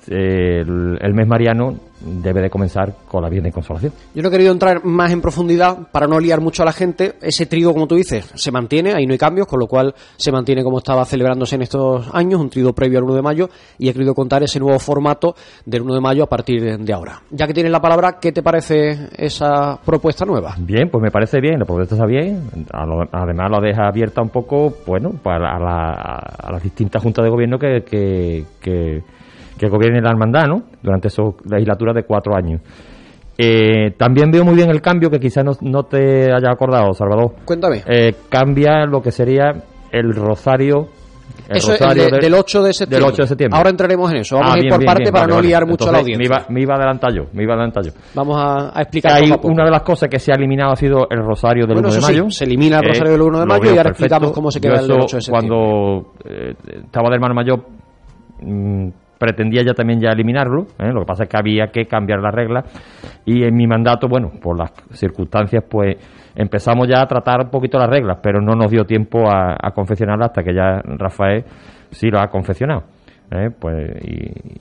[0.09, 3.92] el, mes mariano debe de comenzar con la Virgen de Consolación.
[4.14, 7.14] Yo no he querido entrar más en profundidad para no liar mucho a la gente.
[7.21, 10.31] Ese trigo, como tú dices, se mantiene, ahí no hay cambios, con lo cual se
[10.31, 13.88] mantiene como estaba celebrándose en estos años, un trigo previo al 1 de mayo, y
[13.88, 17.23] he querido contar ese nuevo formato del 1 de mayo a partir de, ahora.
[17.31, 20.55] Ya que tienes la palabra, ¿qué te parece esa propuesta nueva?
[20.59, 22.42] Bien, pues me parece bien, la propuesta está bien.
[23.12, 27.83] Además, lo deja abierta un poco, bueno, para a, las distintas juntas de gobierno que,
[27.83, 29.03] que que
[29.69, 30.62] gobierne la hermandad, ¿no?
[30.83, 32.61] Durante su legislatura de cuatro años.
[33.38, 37.35] Eh, también veo muy bien el cambio que quizás no, te haya acordado, Salvador.
[37.45, 37.83] Cuéntame.
[37.87, 39.53] Eh, cambia lo que sería
[39.92, 40.88] el rosario.
[41.49, 43.57] eso es del 8 de septiembre.
[43.59, 44.37] Ahora entraremos en eso.
[44.37, 46.47] Vamos ah, a ir por parte para no liar mucho a la audiencia.
[46.49, 47.92] Me iba, a adelantar yo, me iba a adelantar yo.
[48.14, 49.12] Vamos a, explicar.
[49.12, 51.92] Hay una de las cosas que se ha eliminado ha sido el rosario del 1
[51.92, 52.31] de mayo.
[52.31, 54.90] se elimina el rosario del 1 de mayo y ahora explicamos cómo se queda el
[54.90, 55.31] 8 de septiembre.
[55.31, 56.55] Cuando eh,
[56.87, 57.61] estaba de hermano mayor
[58.40, 58.88] mm,
[59.19, 60.93] pretendía ya también ya eliminarlo, ¿eh?
[60.93, 62.65] lo que pasa es que había que cambiar las reglas
[63.25, 65.97] y en mi mandato, bueno, por las circunstancias, pues
[66.35, 70.31] empezamos ya a tratar un poquito las reglas, pero no nos dio tiempo a, confeccionarlas
[70.31, 71.45] hasta que ya Rafael
[71.91, 72.85] sí lo ha confeccionado.
[73.31, 73.49] ¿eh?
[73.59, 73.91] Pues,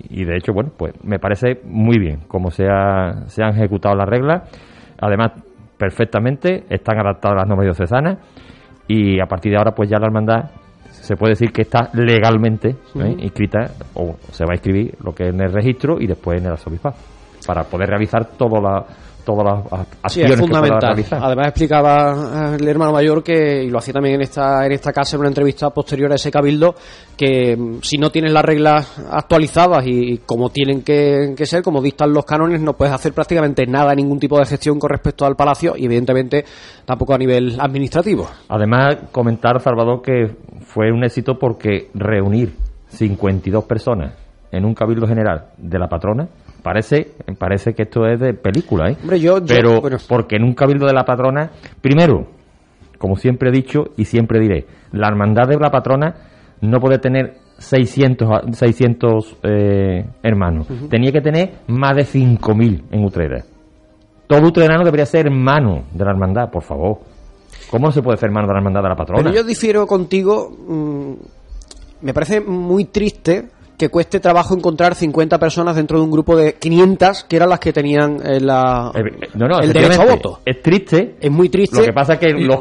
[0.09, 2.65] y, de hecho, bueno, pues me parece muy bien cómo se,
[3.27, 4.49] se han ejecutado las reglas,
[4.99, 5.31] además
[5.77, 8.17] perfectamente, están adaptadas las normas diocesanas
[8.87, 10.51] y a partir de ahora pues ya la hermandad
[11.05, 13.15] se puede decir que está legalmente ¿eh?
[13.19, 16.47] inscrita o se va a inscribir lo que es en el registro y después en
[16.47, 16.95] el arzobispado
[17.45, 18.83] para poder realizar todo la,
[19.25, 21.05] todas las acciones es fundamental.
[21.11, 24.93] Además explicaba eh, el hermano mayor que y lo hacía también en esta en esta
[24.93, 26.75] casa en una entrevista posterior a ese cabildo
[27.17, 32.13] que mm, si no tienes las reglas actualizadas y, como tienen que, ser, como dictan
[32.13, 35.73] los cánones, no puedes hacer prácticamente nada, ningún tipo de gestión con respecto al palacio
[35.75, 36.45] y evidentemente
[36.85, 38.27] tampoco a nivel administrativo.
[38.49, 42.53] Además comentar Salvador que fue un éxito porque reunir
[42.89, 44.13] 52 personas
[44.51, 46.27] en un cabildo general de la patrona,
[46.65, 48.97] parece, parece que esto es de película, ¿eh?
[49.01, 49.97] Hombre, yo- yo- Pero bueno.
[50.09, 52.25] porque en un cabildo de la patrona, primero,
[52.97, 56.15] como siempre he dicho y siempre diré, la hermandad de la patrona
[56.61, 60.67] no puede tener 600, a- 600 eh, hermanos.
[60.89, 63.43] Tenía que tener más de 5.000 en Utrera.
[64.27, 66.97] Todo utrerano debería ser hermano de la hermandad, por favor.
[67.69, 69.21] ¿Cómo no se puede ser hermano de la hermandad de la patrona?
[69.23, 70.49] Pero yo difiero contigo.
[70.67, 71.13] mm,
[72.01, 76.53] me parece muy triste que cueste trabajo encontrar 50 personas dentro de un grupo de
[76.53, 80.39] 500 que eran las que tenían eh, la, Eh, no, no, el derecho a voto.
[80.45, 81.15] Es triste.
[81.19, 81.77] Es muy triste.
[81.77, 82.59] Lo que pasa es que los.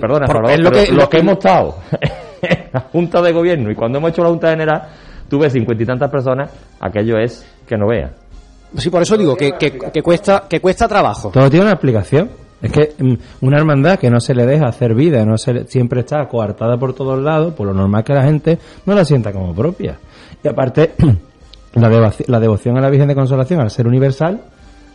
[0.00, 1.76] Perdona, Por- Salvador, es lo que- los lo que que- hemos estado
[2.42, 4.82] en la Junta de Gobierno y cuando hemos hecho la Junta General,
[5.28, 8.10] tuve cincuenta y tantas personas, aquello es que no vea.
[8.76, 11.30] Sí, por eso digo que, que- que cuesta que cuesta trabajo.
[11.32, 12.30] Todo tiene una explicación.
[12.60, 13.14] Es que mm,
[13.46, 16.76] una hermandad que no se le deja hacer vida, no se le- siempre está coartada
[16.76, 19.96] por todos lados, por lo normal que la gente no la sienta como propia.
[20.42, 20.94] Y aparte,
[21.74, 24.40] la, la devoción a la Virgen de Consolación, al ser universal,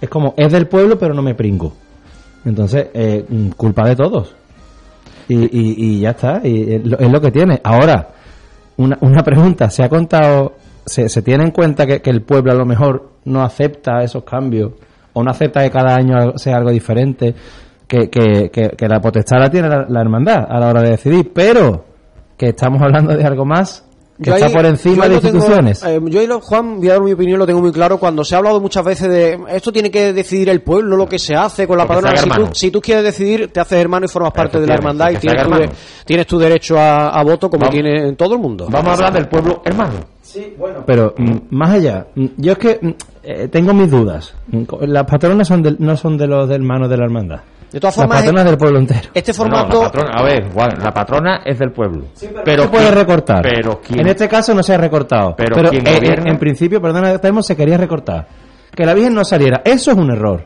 [0.01, 1.73] es como, es del pueblo, pero no me pringo.
[2.45, 4.35] Entonces, eh, mm, culpa de todos.
[5.27, 7.61] Y, y, ya está, y es lo, es lo que tiene.
[7.63, 8.09] Ahora,
[8.75, 10.53] una, una pregunta, ¿se ha contado,
[10.85, 14.73] se, se tiene en cuenta que, el pueblo a lo mejor no acepta esos cambios
[15.13, 17.33] o no acepta que cada año sea algo diferente,
[17.87, 21.85] que, que, que, la potestad la tiene la hermandad a la hora de decidir, pero
[22.37, 25.83] que estamos hablando de algo más que Yo está ahí- por encima de tengo- instituciones.
[25.83, 27.97] eh, yo ahí, lo- Juan, voy a dar mi opinión, lo tengo muy claro.
[27.97, 31.17] Cuando se ha hablado muchas veces de esto tiene que decidir el pueblo, lo que
[31.17, 32.21] se hace con la Porque padrona.
[32.21, 35.11] Si tú, si tú quieres decidir, te haces hermano y formas parte de la hermandad
[35.11, 35.69] y tienes tu, de-
[36.05, 37.73] tienes tu derecho a, a voto como Vamos.
[37.73, 38.67] tiene todo el mundo.
[38.69, 39.93] Vamos a hablar del pueblo hermano.
[40.85, 42.89] Pero mm, más allá, mm, yo es que mm,
[43.23, 44.33] eh, tengo mis dudas.
[44.81, 47.39] Las patronas son del- no son de los hermanos de la hermandad.
[47.73, 49.09] De todas formas, patronas del pueblo entero.
[49.13, 49.81] este No, formato.
[49.81, 52.05] la patrona, a ver, la patrona es del pueblo.
[52.45, 53.41] pero se puede ¿quién- recortar.
[53.41, 53.99] Pero ¿quién?
[54.01, 55.35] En este caso no se ha recortado.
[55.35, 58.27] Pero Pero, ¿quién eh, en, en principio, perdona, tenemos se quería recortar.
[58.75, 59.61] Que la Virgen no saliera.
[59.65, 60.43] Eso es un error.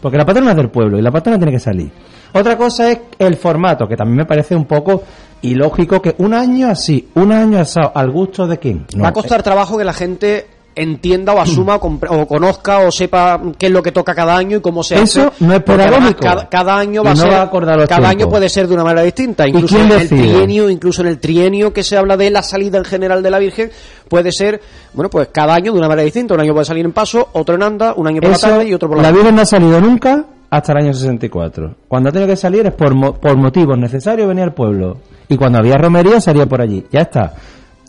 [0.00, 1.90] Porque la patrona es del pueblo y la patrona tiene que salir.
[2.32, 5.02] Otra cosa es el formato, que también me parece un poco
[5.42, 8.86] ilógico que un año así, un año asado, al gusto de quién.
[8.94, 12.92] No, va a costar trabajo que la gente entienda o asuma o, o conozca o
[12.92, 15.44] sepa qué es lo que toca cada año y cómo se Eso hace.
[15.44, 16.20] no es pedagógico.
[16.20, 19.02] Cada, cada año va a ser va a cada año puede ser de una manera
[19.02, 19.46] distinta.
[19.46, 22.78] ¿Y Incluso en el trienio, incluso en el trienio que se habla de la salida
[22.78, 23.70] en general de la Virgen,
[24.08, 24.60] puede ser,
[24.92, 26.34] bueno, pues cada año de una manera distinta.
[26.34, 28.68] Un año puede salir en paso, otro en anda, un año por Eso, la tarde
[28.68, 29.12] y otro por la la.
[29.12, 31.74] Virgen no ha salido nunca hasta el año 64.
[31.88, 34.98] Cuando ha tenido que salir es por, mo- por motivos necesarios venir al pueblo.
[35.28, 36.84] Y cuando había romería salía por allí.
[36.92, 37.34] Ya está.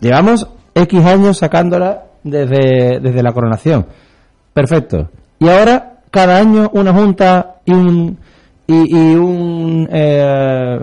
[0.00, 3.86] Llevamos X años sacándola desde, desde la coronación.
[4.52, 5.08] Perfecto.
[5.38, 8.18] Y ahora, cada año, una junta y un.
[8.66, 9.88] Y, y un.
[9.90, 10.78] eh,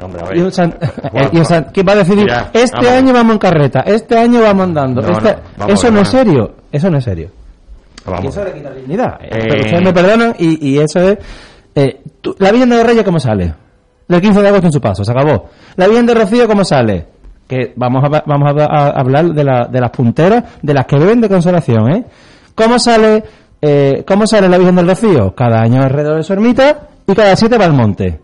[0.00, 0.36] Hombre, a ver.
[0.38, 0.74] y un san-
[1.10, 1.72] Juan, y un san- Juan.
[1.74, 2.24] ¿Quién va a decidir?
[2.24, 2.90] Mira, este vamos.
[2.92, 5.02] año vamos en carreta, este año vamos andando.
[5.02, 6.54] No, este- no, vamos eso no es serio.
[6.72, 7.30] Eso no es serio.
[8.22, 9.18] Y eso le quita dignidad.
[9.22, 11.18] Eh, Pero ustedes me perdonan y, y eso es...
[11.76, 13.54] eh, tú- la Virgen de los Reyes, ¿cómo sale?
[14.08, 15.48] El 15 de agosto en su paso, se acabó.
[15.76, 17.06] La Virgen de Rocío, ¿cómo sale?
[17.52, 20.96] Que vamos a, vamos a, a hablar de, la, de las punteras, de las que
[20.96, 22.04] beben de consolación, ¿eh?
[22.54, 23.22] ¿Cómo sale,
[23.60, 25.34] eh, ¿Cómo sale la Virgen del Rocío?
[25.34, 28.20] Cada año alrededor de su ermita y cada siete va al monte.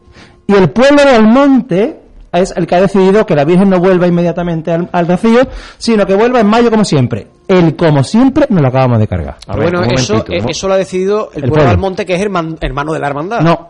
[0.46, 2.00] Y el pueblo del monte
[2.32, 5.40] es el que ha decidido que la Virgen no vuelva inmediatamente al, al Rocío,
[5.76, 7.26] sino que vuelva en mayo como siempre.
[7.48, 9.36] El como siempre nos lo acabamos de cargar.
[9.46, 10.48] A ver, bueno, eso, ¿no?
[10.48, 11.70] eso lo ha decidido el, El pueblo pueblo.
[11.70, 13.40] del monte, que es herman- hermano de la hermandad.
[13.40, 13.68] No.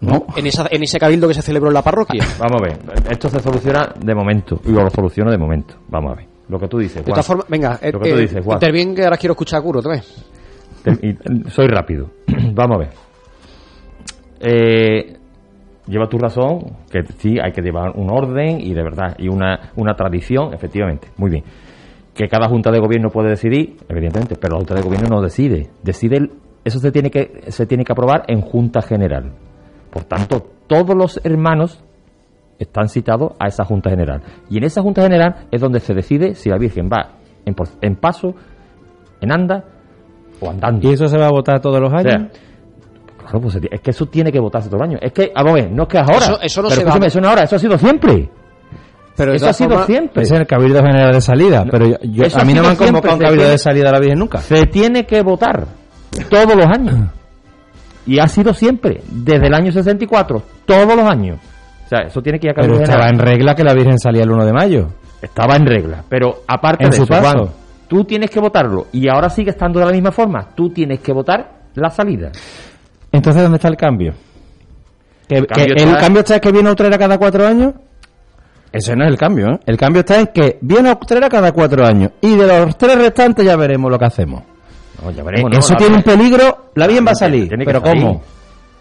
[0.00, 0.26] No.
[0.36, 2.24] En, esa, en ese cabildo que se celebró en la parroquia.
[2.38, 2.78] Vamos a ver.
[3.10, 4.60] Esto se soluciona de momento.
[4.64, 5.74] Y lo soluciono de momento.
[5.88, 6.26] Vamos a ver.
[6.48, 7.14] Lo que tú dices, De Juan.
[7.14, 8.56] todas formas, venga, eh, Lo que tú eh, dices, Juan.
[8.56, 10.24] interviene que ahora quiero escuchar a Curo otra vez.
[11.48, 12.10] Soy rápido.
[12.54, 12.88] Vamos a ver.
[14.40, 15.16] Eh,
[15.86, 19.72] lleva tu razón, que sí, hay que llevar un orden y de verdad, y una,
[19.76, 21.08] una tradición, efectivamente.
[21.16, 21.44] Muy bien.
[22.14, 25.68] Que cada junta de gobierno puede decidir, evidentemente, pero la junta de gobierno no decide.
[25.82, 26.30] Decide, el-
[26.64, 29.32] eso se tiene que, se tiene que aprobar en junta general.
[29.90, 31.82] Por tanto, todos los hermanos
[32.58, 34.22] están citados a esa Junta General.
[34.50, 37.12] Y en esa Junta General es donde se decide si la Virgen va
[37.44, 38.34] en, por- en paso,
[39.20, 39.64] en anda
[40.40, 40.88] o andando.
[40.88, 42.12] ¿Y eso se va a votar todos los O años?
[42.12, 42.30] sea,
[43.18, 44.98] claro, pues es que eso tiene que votarse todo el año.
[45.00, 46.16] Es que, vamos a ver, no es que ahora.
[46.16, 48.28] Eso- eso no pero se va- eso no ahora, eso ha sido siempre.
[49.16, 50.22] Pero eso ha sido siempre.
[50.22, 53.20] Es el Cabildo General de salida, pero yo, a mí no me han convocado un
[53.20, 54.38] Cabildo de salida a la Virgen nunca.
[54.38, 55.66] Se tiene que votar
[56.30, 57.10] todos los años.
[58.08, 61.38] Y ha sido siempre, desde el año 64, todos los años.
[61.84, 63.14] O sea, eso tiene que ir a Pero estaba General.
[63.14, 64.88] en regla que la Virgen salía el 1 de mayo.
[65.22, 66.04] Estaba en regla.
[66.08, 67.14] Pero aparte En de su eso.
[67.14, 67.48] Juan,
[67.86, 68.86] tú tienes que votarlo.
[68.92, 70.48] Y ahora sigue estando de la misma forma.
[70.54, 72.30] Tú tienes que votar la salida.
[73.12, 74.12] Entonces, ¿dónde está el cambio?
[75.28, 77.46] ¿Que, El que cambio el está- cambio está es que viene otra era cada cuatro
[77.46, 77.74] años?
[78.72, 79.60] Ese no es el cambio, ¿eh?
[79.66, 83.44] El cambio está en que viene Utrera cada cuatro años y de los tres restantes
[83.44, 84.42] ya veremos lo que hacemos.
[85.02, 86.70] Eh, Eso tiene un peligro.
[86.74, 88.02] La Virgen va a salir, pero salir.
[88.02, 88.22] ¿cómo?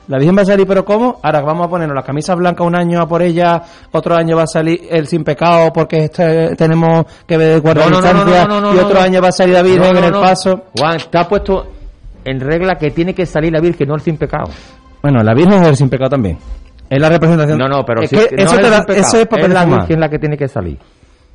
[0.08, 1.20] La Virgen va a salir, pero ¿cómo?
[1.22, 3.62] Ahora vamos a ponernos las camisas blancas un año a por ella,
[3.92, 7.98] otro año va a salir el sin pecado porque este, tenemos que ver guardar No,
[8.02, 10.64] distancia no, no, no, y otro año va a salir la Virgen en el paso.
[10.80, 11.68] Juan, está puesto
[12.24, 14.46] en regla que tiene que salir la Virgen, no el sin pecado.
[15.02, 16.38] Bueno, la Virgen es el sin pecado también.
[16.90, 17.58] Es la representación.
[17.58, 19.66] No, no, pero es si- que eso, es da- eso es papel es la.
[19.66, 20.78] Virgen la que tiene que salir.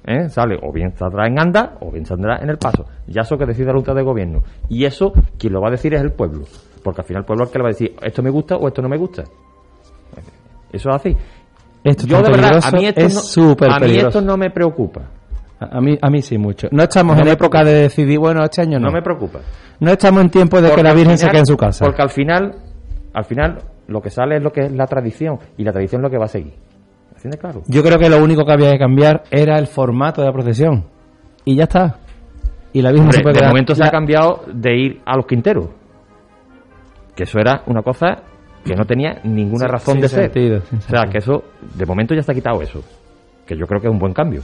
[0.04, 0.28] ¿Eh?
[0.28, 2.86] Sale, o bien saldrá en anda, o bien saldrá en el paso.
[3.06, 4.42] Ya eso que decide la Junta de Gobierno.
[4.68, 6.44] Y eso, quien lo va a decir es el pueblo.
[6.82, 8.56] Porque al final el pueblo es el que le va a decir, esto me gusta
[8.56, 9.22] o esto no me gusta.
[10.72, 11.16] Eso es así.
[11.84, 14.50] Esto es Yo de verdad, a mí esto, es no, a mí esto no me
[14.50, 15.02] preocupa.
[15.60, 16.68] A mí, a mí sí, mucho.
[16.72, 17.70] No estamos No en época preocupa.
[17.70, 18.86] de decidir, bueno, este año no.
[18.86, 19.40] No me preocupa.
[19.78, 21.84] No estamos en tiempo de que la Virgen se quede en su casa.
[21.84, 22.56] Porque al final,
[23.12, 25.38] al final, lo que sale es lo que es la tradición.
[25.56, 26.54] Y la tradición es lo que va a seguir.
[27.22, 27.62] ¿Así de claro?
[27.68, 30.84] Yo creo que lo único que había que cambiar era el formato de la procesión.
[31.44, 31.98] Y ya está.
[32.72, 34.76] Y la Virgen no Hombre, se puede de quedar- momento se la- ha cambiado de
[34.76, 35.68] ir a los quinteros.
[37.14, 38.22] Que eso era una cosa
[38.64, 40.24] que no tenía ninguna Sí, razón de ser.
[40.32, 41.44] sentido, o sea, que eso,
[41.74, 42.82] de momento ya ha quitado eso.
[43.46, 44.40] Que yo creo que es un buen cambio.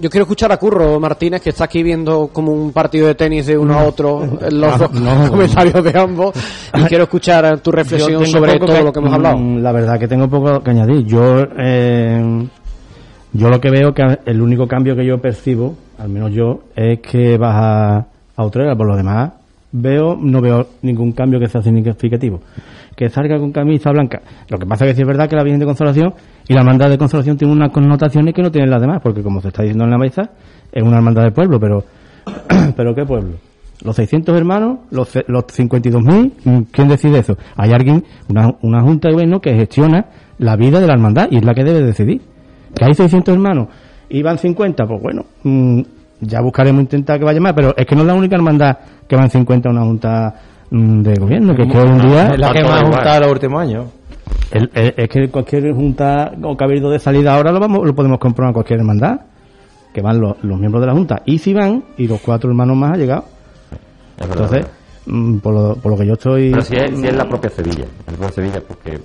[0.00, 3.46] Yo quiero escuchar a Curro Martínez, que está aquí viendo como un partido de tenis
[3.46, 4.20] de uno a otro,
[4.50, 5.28] los dos no.
[5.30, 6.34] comentarios de ambos,
[6.74, 9.36] y quiero escuchar tu reflexión sobre todo lo que hemos hablado.
[9.38, 11.04] mm, La verdad que tengo poco que añadir.
[11.04, 12.46] Yo, eh,
[13.32, 17.00] yo lo que veo que el único cambio que yo percibo, al menos yo, es
[17.00, 18.76] que vas a, a Utrera.
[18.76, 19.32] Por lo demás,
[19.72, 22.40] veo, no veo ningún cambio que sea significativo.
[22.96, 24.20] Que salga con camisa blanca.
[24.48, 26.14] Lo que pasa es que sí es verdad que la Virgen de Consolación
[26.48, 29.40] y la hermandad de Consolación tiene unas connotaciones que no tienen las demás, porque como
[29.40, 30.30] se está diciendo en la mesa,
[30.72, 31.84] es una hermandad de pueblo, pero,
[32.76, 33.36] pero ¿qué pueblo?
[33.84, 37.36] Los 600 hermanos, los, los 52.000, mm, ¿quién decide eso?
[37.56, 40.06] Hay alguien, una, una junta de gobierno que gestiona
[40.38, 42.20] la vida de la hermandad y es la que debe decidir.
[42.74, 43.68] Que hay 600 hermanos
[44.08, 45.80] y van 50, pues bueno, mm,
[46.20, 49.16] ya buscaremos intentar que vaya más, pero es que no es la única hermandad que
[49.16, 50.34] van 50 a una junta
[50.70, 52.28] mm, de gobierno, que es que hoy en día...
[52.34, 53.84] Es la que más ha juntado los últimos años.
[54.50, 58.18] El- el- es que cualquier junta o cabildo de salida ahora lo vamos lo podemos
[58.18, 59.20] comprobar en cualquier hermandad
[59.92, 62.76] que van los, los miembros de la junta y si van y los cuatro hermanos
[62.76, 63.24] más han llegado
[64.18, 64.66] Es verdad, entonces
[65.06, 67.50] mm, por, lo, por lo que yo estoy Pero si es, si es la propia
[67.50, 67.84] Sevilla.
[68.06, 68.98] La propia Sevilla, porque.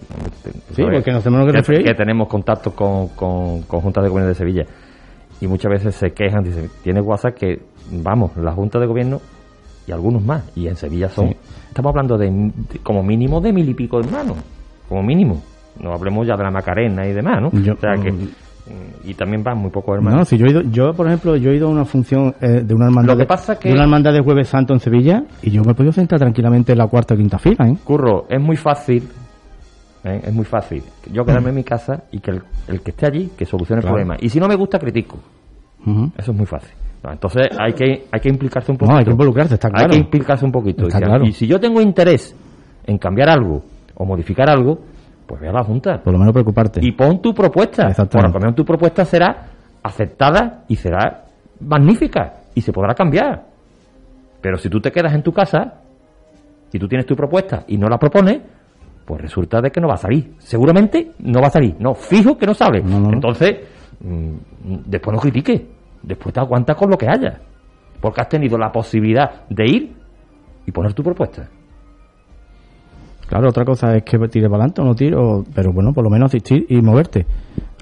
[0.75, 1.83] Sí, porque nos tenemos que referir.
[1.85, 4.65] Que tenemos contacto con, con, con juntas de gobierno de Sevilla.
[5.41, 7.61] Y muchas veces se quejan, dicen, tiene WhatsApp que,
[7.91, 9.19] vamos, la junta de gobierno
[9.87, 10.43] y algunos más.
[10.55, 11.29] Y en Sevilla son.
[11.29, 11.35] Sí.
[11.69, 14.37] Estamos hablando de, de como mínimo de mil y pico hermanos.
[14.87, 15.41] Como mínimo.
[15.79, 17.51] No hablemos ya de la Macarena y demás, ¿no?
[17.61, 18.11] Yo- o sea que.
[18.11, 18.27] mm.
[19.03, 20.19] Y también van muy pocos hermanos.
[20.19, 22.61] no si yo he ido yo por ejemplo yo he ido a una función eh,
[22.63, 24.79] de una hermandad Lo que de- pasa que- de una hermandad de jueves santo en
[24.79, 27.75] Sevilla y yo me he podido sentar tranquilamente en la cuarta o quinta fila ¿eh?
[27.83, 29.03] Curro, es muy fácil,
[30.03, 30.21] ¿eh?
[30.23, 30.83] es muy fácil.
[31.11, 33.97] Yo quedarme en mi casa y que el, el que esté allí, que solucione Claro.
[33.97, 34.17] el problema.
[34.21, 35.17] Y si no me gusta, critico.
[36.17, 36.71] Eso es muy fácil.
[37.03, 38.97] No, entonces hay que, hay que implicarse un No, poquito.
[38.99, 39.85] hay que involucrarse, está claro.
[39.85, 40.87] Hay que implicarse un poquito.
[40.87, 41.25] Está y, si, claro.
[41.25, 42.33] y si yo tengo interés
[42.85, 43.61] en cambiar algo
[43.95, 44.79] o modificar algo,
[45.27, 46.01] pues ve a la Junta.
[46.01, 47.87] por lo menos preocuparte Y pon tu propuesta.
[47.87, 48.31] Exactamente.
[48.31, 49.47] Por lo menos tu propuesta será
[49.83, 51.25] aceptada y será
[51.59, 52.35] magnífica.
[52.55, 53.43] Y se podrá cambiar.
[54.41, 55.81] Pero si tú te quedas en tu casa
[56.71, 58.41] y tú tienes tu propuesta y no la propones,
[59.05, 60.33] pues resulta de que no va a salir.
[60.39, 61.75] Seguramente no va a salir.
[61.79, 62.81] No, fijo que no sale.
[62.81, 63.13] No, no, no.
[63.13, 63.55] Entonces,
[64.01, 64.33] mm,
[64.85, 65.67] después no critique.
[66.01, 67.39] Después te aguantas con lo que haya.
[68.01, 69.93] Porque has tenido la posibilidad de ir
[70.65, 71.47] y poner tu propuesta.
[73.27, 76.03] Claro, otra cosa es que tire para adelante o no tire, o- pero bueno, por
[76.03, 77.25] lo menos asistir y moverte.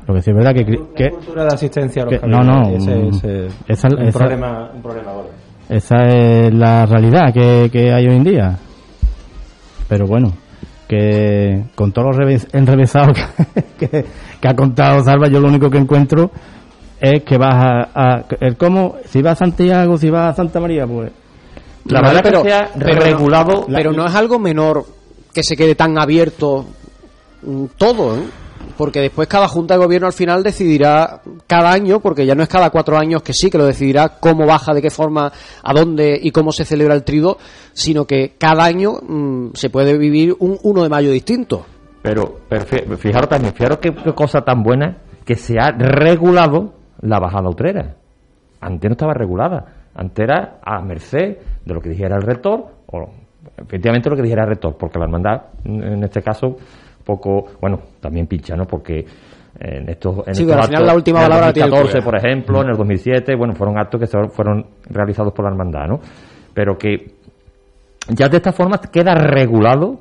[0.07, 0.65] Lo que sí es verdad que...
[0.95, 4.01] que cultura de asistencia a los que- no, no, y ese- mm, ese- esa- un,
[4.07, 5.29] esa- problema, un problema gordo.
[5.69, 8.57] esa es la realidad que, que hay hoy en día.
[9.89, 10.31] Pero bueno,
[10.91, 13.17] que con todos los reves- enrevesados
[13.79, 14.05] que, que,
[14.41, 16.29] que ha contado Salva, yo lo único que encuentro
[16.99, 20.59] es que vas a, a- el cómo, si vas a Santiago, si vas a Santa
[20.59, 21.09] María, pues...
[21.85, 23.65] La verdad pero- que sea pero- regulado.
[23.73, 24.83] Pero no es algo menor
[25.33, 26.65] que se quede tan abierto
[27.43, 28.23] mm, todo, ¿eh?
[28.81, 32.49] Porque después cada junta de gobierno al final decidirá cada año, porque ya no es
[32.49, 36.19] cada cuatro años que sí, que lo decidirá cómo baja, de qué forma, a dónde
[36.19, 37.37] y cómo se celebra el trido,
[37.73, 41.63] sino que cada año mm, se puede vivir un 1 de mayo distinto.
[42.01, 46.73] Pero, pero fi- fijaros también, fijaros qué, qué cosa tan buena que se ha regulado
[47.01, 47.97] la bajada utrera.
[48.61, 49.75] Antes no estaba regulada.
[49.93, 53.09] Antes era a merced de lo que dijera el rector, o
[53.57, 56.55] efectivamente lo que dijera el rector, porque la hermandad, en este caso,
[57.03, 58.65] poco, bueno, también pincha, ¿no?
[58.65, 59.05] Porque
[59.59, 61.65] en estos, en Sí, estos pero al final la última en el palabra la tiene
[61.65, 62.05] el 2014, cura.
[62.05, 65.99] por ejemplo, en el 2007, bueno, fueron actos que fueron realizados por la hermandad, ¿no?
[66.53, 67.15] Pero que
[68.09, 69.99] ya de esta forma queda regulado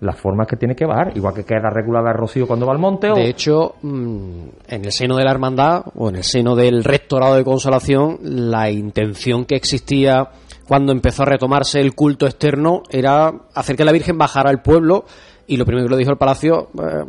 [0.00, 2.80] las formas que tiene que bajar, igual que queda regulada el rocío cuando va al
[2.80, 3.08] monte.
[3.10, 3.14] O...
[3.14, 7.36] De hecho, mm, en el seno de la hermandad o en el seno del rectorado
[7.36, 10.28] de consolación, la intención que existía
[10.66, 15.04] cuando empezó a retomarse el culto externo era hacer que la Virgen bajara al pueblo
[15.46, 17.04] y lo primero que lo dijo el palacio, eh,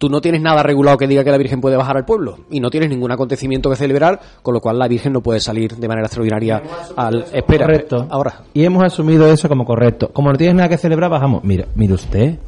[0.00, 2.58] tú no tienes nada regulado que diga que la Virgen puede bajar al pueblo y
[2.58, 5.88] no tienes ningún acontecimiento que celebrar, con lo cual la Virgen no puede salir de
[5.88, 6.62] manera extraordinaria
[6.96, 7.66] al espera.
[7.66, 8.06] Correcto.
[8.08, 10.10] Ahora, Y hemos asumido eso como correcto.
[10.12, 11.44] Como no tienes nada que celebrar, bajamos.
[11.44, 12.38] Mira, mire usted,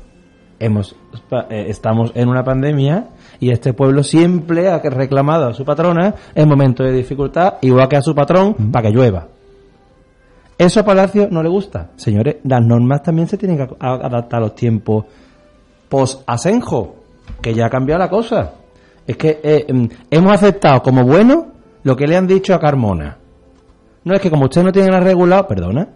[0.59, 0.97] hemos
[1.51, 3.09] eh, estamos en una pandemia
[3.39, 7.97] y este pueblo siempre ha reclamado a su patrona en momentos de dificultad, igual que
[7.97, 9.29] a su patrón, para que llueva.
[10.59, 11.91] Eso a Palacio no le gusta.
[11.97, 15.05] Señores, las normas también se tienen que adaptar a los tiempos
[15.89, 16.97] post-asenjo,
[17.41, 18.53] que ya ha cambiado la cosa.
[19.07, 21.49] Es que eh, mm, hemos aceptado como bueno
[21.83, 23.19] lo que le han dicho a Carmona.
[24.05, 25.89] No es que como usted no tiene nada regulado, perdona.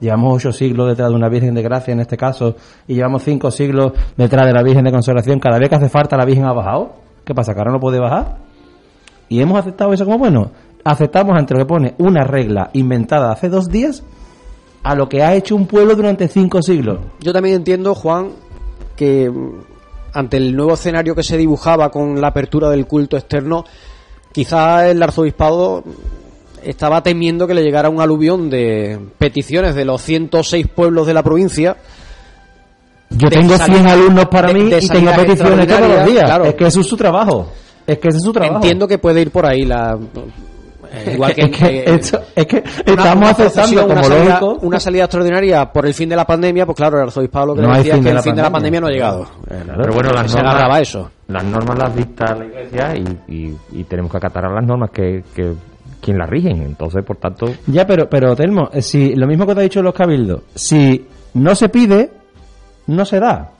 [0.00, 2.54] Llevamos ocho siglos detrás de una Virgen de Gracia en este caso
[2.86, 5.40] y llevamos cinco siglos detrás de la Virgen de Consolación.
[5.40, 6.92] Cada vez que hace falta la Virgen ha bajado.
[7.24, 7.52] ¿Qué pasa?
[7.52, 8.36] ¿Que ahora no puede bajar?
[9.28, 10.50] Y hemos aceptado eso como bueno.
[10.84, 14.02] Aceptamos ante lo que pone una regla inventada hace dos días
[14.82, 17.00] a lo que ha hecho un pueblo durante cinco siglos.
[17.20, 18.30] yo también entiendo, Juan,
[18.96, 19.60] que mm,
[20.14, 23.64] ante el nuevo escenario que se dibujaba con la apertura del culto externo,
[24.32, 25.82] quizá el arzobispado
[26.62, 31.22] estaba temiendo que le llegara un aluvión de peticiones de los 106 pueblos de la
[31.22, 31.76] provincia.
[33.10, 36.24] Yo tengo sali- 100 alumnos para de- mí de y tengo peticiones todos los días.
[36.24, 36.44] Claro.
[36.44, 37.48] Es que eso es su trabajo.
[37.86, 38.56] Es que ese es su trabajo.
[38.56, 39.98] Entiendo que puede ir por ahí la...
[40.92, 44.66] eh, igual que, es que, esto- es que estamos una aceptando como una salida, lógico.
[44.66, 47.62] una salida extraordinaria por el fin de la pandemia, pues claro, el arzobispado lo que
[47.62, 49.22] No decía es que de el fin de la pandemia no ha llegado.
[49.50, 51.10] Eh, Pero bueno, las se normas, agarraba eso.
[51.28, 54.90] las normas las dicta la Iglesia y, y- y tenemos que acatar a las normas
[54.90, 55.52] que, que
[56.00, 56.62] quien las rigen.
[56.62, 59.82] Entonces, por tanto, Ya, pero, pero Telmo, eh, si lo mismo que te ha dicho
[59.82, 62.10] los cabildos, si no se pide,
[62.86, 63.50] no se da.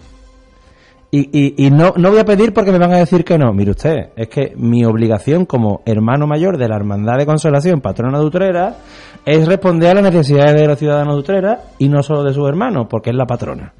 [1.11, 3.51] Y, y, y no, no voy a pedir porque me van a decir que no.
[3.55, 8.19] Mire usted, es que mi obligación como hermano mayor de la Hermandad de Consolación, patrona
[8.19, 8.77] de Utrera,
[9.25, 12.47] es responder a las necesidades de los ciudadanos de Utrera y no solo de sus
[12.47, 13.73] hermanos, porque es la patrona.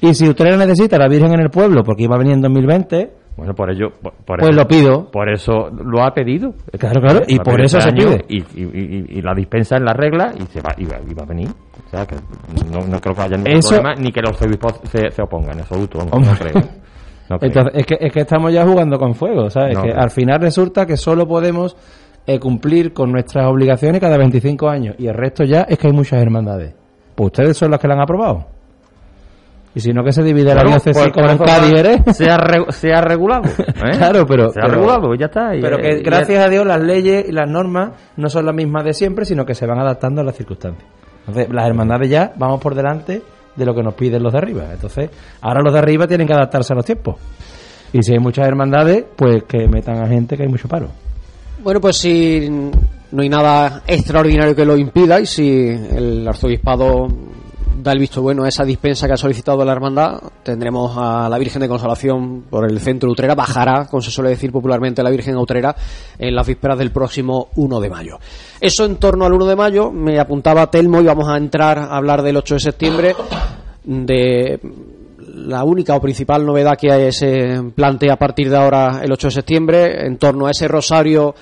[0.00, 2.42] Y si Utrera necesita a la Virgen en el pueblo, porque iba a venir en
[2.42, 5.10] 2020, bueno, por ello, por, por Pues eso- lo pido.
[5.10, 6.54] Por eso lo ha pedido.
[6.78, 8.24] Claro, claro, y por pedir eso este se año pide.
[8.28, 8.70] Y, y-
[9.14, 11.26] y- y la dispensa en la regla y se va, y va, y va a
[11.26, 11.48] venir.
[11.88, 12.16] O sea, que
[12.70, 15.54] no, no creo que haya ningún Eso- problema ni que los obispos se, se opongan,
[15.54, 15.98] en absoluto.
[16.04, 16.54] no creo.
[17.30, 17.48] No creo.
[17.50, 19.74] Entonces, es que, es que estamos ya jugando con fuego, ¿sabes?
[19.74, 20.00] No, que no.
[20.00, 21.76] al final resulta que solo podemos
[22.26, 25.92] eh, cumplir con nuestras obligaciones cada 25 años y el resto ya es que hay
[25.92, 26.74] muchas hermandades.
[27.14, 28.46] Pues ustedes son las que la han aprobado.
[29.74, 32.16] Y si no, que se divide la Bueno, diócesis pues, como en Cádiz, ¿eres?
[32.16, 33.42] Se ha, re- se ha regulado.
[33.58, 33.96] ¿eh?
[33.96, 35.54] Claro, pero- Se ha pero- regulado ya está.
[35.54, 38.54] y- Pero que y- gracias a Dios las leyes y las normas no son las
[38.54, 40.88] mismas de siempre, sino que se van adaptando a las circunstancias.
[41.28, 43.22] Entonces, las hermandades ya vamos por delante
[43.54, 44.64] de lo que nos piden los de arriba.
[44.72, 45.10] Entonces,
[45.42, 47.16] ahora los de arriba tienen que adaptarse a los tiempos.
[47.92, 50.88] Y si hay muchas hermandades, pues que metan a gente que hay mucho paro.
[51.62, 57.08] Bueno, pues si no hay nada extraordinario que lo impida y si el arzobispado
[57.82, 61.38] da el visto bueno a esa dispensa que ha solicitado la hermandad, tendremos a la
[61.38, 65.10] Virgen de Consolación por el centro de Utrera, bajará, como se suele decir popularmente, la
[65.10, 65.74] Virgen Utrera
[66.18, 68.18] en las vísperas del próximo 1 de mayo.
[68.60, 71.96] Eso en torno al 1 de mayo, me apuntaba Telmo y vamos a entrar a
[71.96, 73.14] hablar del 8 de septiembre,
[73.84, 74.60] de
[75.34, 79.32] la única o principal novedad que se plantea a partir de ahora el 8 de
[79.32, 81.34] septiembre en torno a ese rosario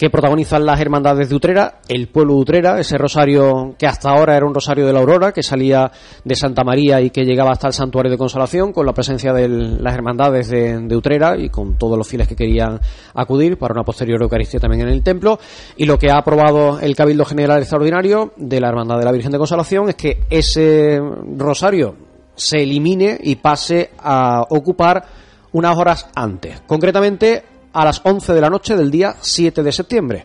[0.00, 4.34] que protagonizan las hermandades de Utrera, el pueblo de Utrera, ese rosario que hasta ahora
[4.34, 5.92] era un rosario de la Aurora, que salía
[6.24, 9.46] de Santa María y que llegaba hasta el santuario de Consolación, con la presencia de
[9.46, 12.80] las hermandades de, Utrera y con todos los fieles que querían
[13.12, 15.38] acudir para una posterior Eucaristía también en el templo.
[15.76, 19.32] Y lo que ha aprobado el Cabildo General Extraordinario de la Hermandad de la Virgen
[19.32, 20.98] de Consolación es que ese
[21.36, 21.94] rosario
[22.34, 25.04] se elimine y pase a ocupar
[25.52, 26.62] unas horas antes.
[26.62, 30.24] Concretamente a las 11 de la noche del día 7 de septiembre.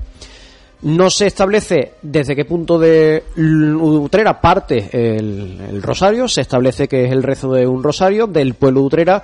[0.82, 7.12] No se establece desde qué punto de Utrera parte el, rosario, se establece que es
[7.12, 9.24] el rezo de un rosario del pueblo de Utrera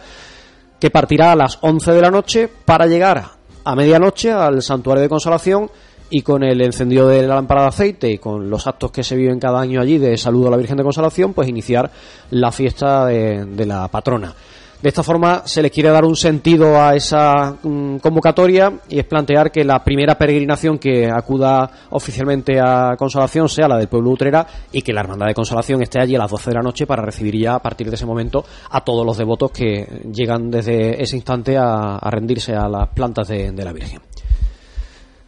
[0.79, 3.23] que partirá a las 11 de la noche para llegar
[3.63, 5.69] a medianoche al santuario de consolación
[6.09, 9.15] y con el encendido de la lámpara de aceite y con los actos que se
[9.15, 11.91] viven cada año allí de saludo a la Virgen de Consolación, pues iniciar
[12.31, 14.33] la fiesta de la patrona.
[14.81, 19.05] De esta forma se le quiere dar un sentido a esa mm, convocatoria y es
[19.05, 24.47] plantear que la primera peregrinación que acuda oficialmente a Consolación sea la del pueblo Utrera
[24.71, 27.03] y que la Hermandad de Consolación esté allí a las 12 de la noche para
[27.03, 31.15] recibir ya a partir de ese momento a todos los devotos que llegan desde ese
[31.15, 34.01] instante a, a rendirse a las plantas de, de la Virgen.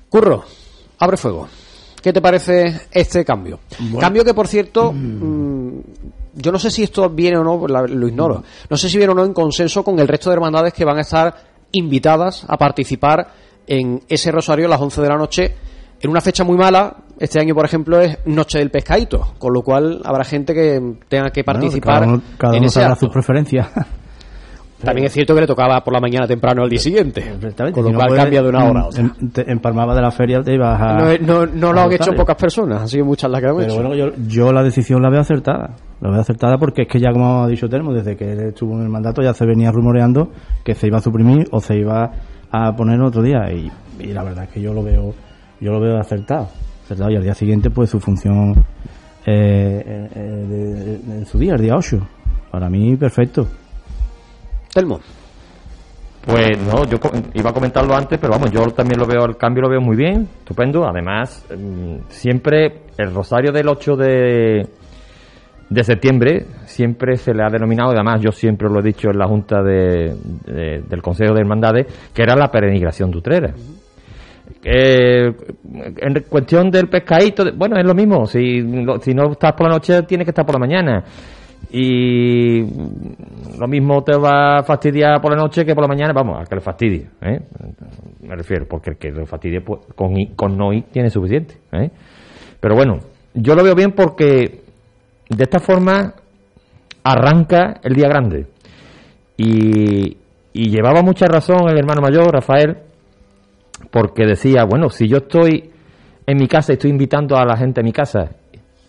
[0.09, 0.43] Curro,
[0.97, 1.47] abre fuego.
[2.01, 3.59] ¿Qué te parece este cambio?
[3.99, 5.79] Cambio que, por cierto, mm,
[6.35, 9.15] yo no sé si esto viene o no, lo ignoro, no sé si viene o
[9.15, 11.33] no en consenso con el resto de hermandades que van a estar
[11.71, 13.27] invitadas a participar
[13.67, 15.55] en ese rosario a las 11 de la noche
[16.01, 16.95] en una fecha muy mala.
[17.19, 21.29] Este año, por ejemplo, es Noche del Pescadito, con lo cual habrá gente que tenga
[21.29, 23.05] que participar Bueno, cada uno, cada en uno ese sabrá acto.
[23.05, 23.67] sus preferencias.
[24.83, 27.21] También es cierto que le tocaba por la mañana temprano al día siguiente,
[27.71, 29.01] con lo Si cual cambia de una hora a otra.
[29.01, 30.93] en- te empalmaba de la feria te ibas a...
[31.21, 33.81] No, lo han hecho pocas personas, han sido muchas las que han Pero hecho.
[33.81, 35.69] bueno, yo, yo la decisión la veo acertada.
[36.03, 38.73] La veo acertada porque es que ya, como ha dicho Termo, desde que él estuvo
[38.75, 40.29] en el mandato ya se venía rumoreando
[40.63, 42.11] que se iba a suprimir o se iba
[42.51, 43.51] a poner otro día.
[43.51, 45.13] Y, y la verdad es que yo lo veo
[45.61, 46.49] yo lo veo acertado.
[46.83, 47.09] acertado.
[47.09, 48.53] Y al día siguiente, pues su función
[49.25, 51.97] eh, eh, de- de- en su día, el día 8.
[52.51, 53.47] Para mí, perfecto.
[54.73, 54.99] Telmo.
[56.25, 56.97] Pues no, yo
[57.33, 59.95] iba a comentarlo antes, pero vamos, yo también lo veo, el cambio lo veo muy
[59.97, 60.85] bien, estupendo.
[60.87, 64.67] Además, mm, siempre el rosario del 8 de,
[65.73, 69.17] de septiembre siempre se le ha denominado, y además yo siempre lo he dicho en
[69.17, 70.13] la Junta de,
[70.45, 73.53] de- del Consejo de Hermandades, que era la peregrinación de.
[74.65, 75.31] Eh,
[75.97, 78.25] en cuestión del pescadito, bueno, es lo mismo.
[78.25, 78.61] Si,
[79.13, 81.03] no estás por la noche, tienes que estar por la mañana.
[81.71, 82.61] Y
[83.57, 86.13] lo mismo te va a fastidiar por la noche que por la mañana.
[86.13, 87.07] Vamos, a que le fastidie.
[87.21, 87.39] ¿eh?
[88.21, 91.55] Me refiero, porque el que le fastidie pues, con, con no ir tiene suficiente.
[91.71, 91.89] ¿eh?
[92.59, 92.99] Pero bueno,
[93.33, 94.62] yo lo veo bien porque
[95.35, 96.13] de esta forma
[97.03, 98.47] arranca el día grande.
[99.37, 100.17] Y,
[100.53, 102.77] llevaba mucha razón el hermano mayor, Rafael,
[103.91, 105.71] porque decía, bueno, si yo estoy
[106.25, 108.29] en mi casa y estoy invitando a la gente a mi casa,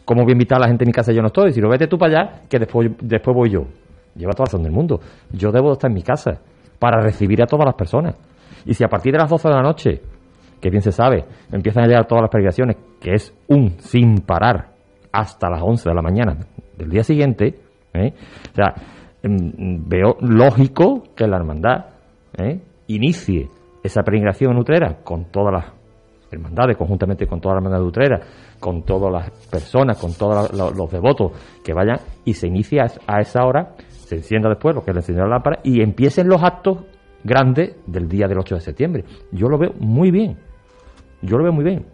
[0.04, 1.52] ¿cómo voy a invitar a la gente a mi casa y yo no estoy?
[1.52, 3.64] Si lo vete tú para allá, que después, después voy yo.
[4.14, 5.00] Lleva toda la razón del mundo.
[5.32, 6.38] Yo debo estar en mi casa
[6.78, 8.14] para recibir a todas las personas.
[8.66, 10.02] Y si a partir de las 12 de la noche,
[10.60, 14.73] que bien se sabe, empiezan a llegar todas las peregrinaciones, que es un sin parar
[15.14, 16.36] hasta las 11 de la mañana
[16.76, 17.54] del día siguiente,
[17.92, 18.12] ¿eh?
[19.22, 21.86] mm, veo lógico que la hermandad
[22.36, 22.60] ¿eh?
[22.88, 23.48] inicie
[23.82, 25.72] esa peregrinación en Utrera con todas las
[26.32, 28.20] hermandades, conjuntamente con toda la hermandad de Utrera,
[28.58, 33.44] con todas las personas, con todos los devotos que vayan y se inicia a esa
[33.44, 36.78] hora, se encienda después lo que encendedor de la lámpara y empiecen los actos
[37.22, 39.04] grandes del día del 8 de septiembre.
[39.30, 40.38] Yo lo veo muy bien.
[41.22, 41.86] Yo lo veo muy bien.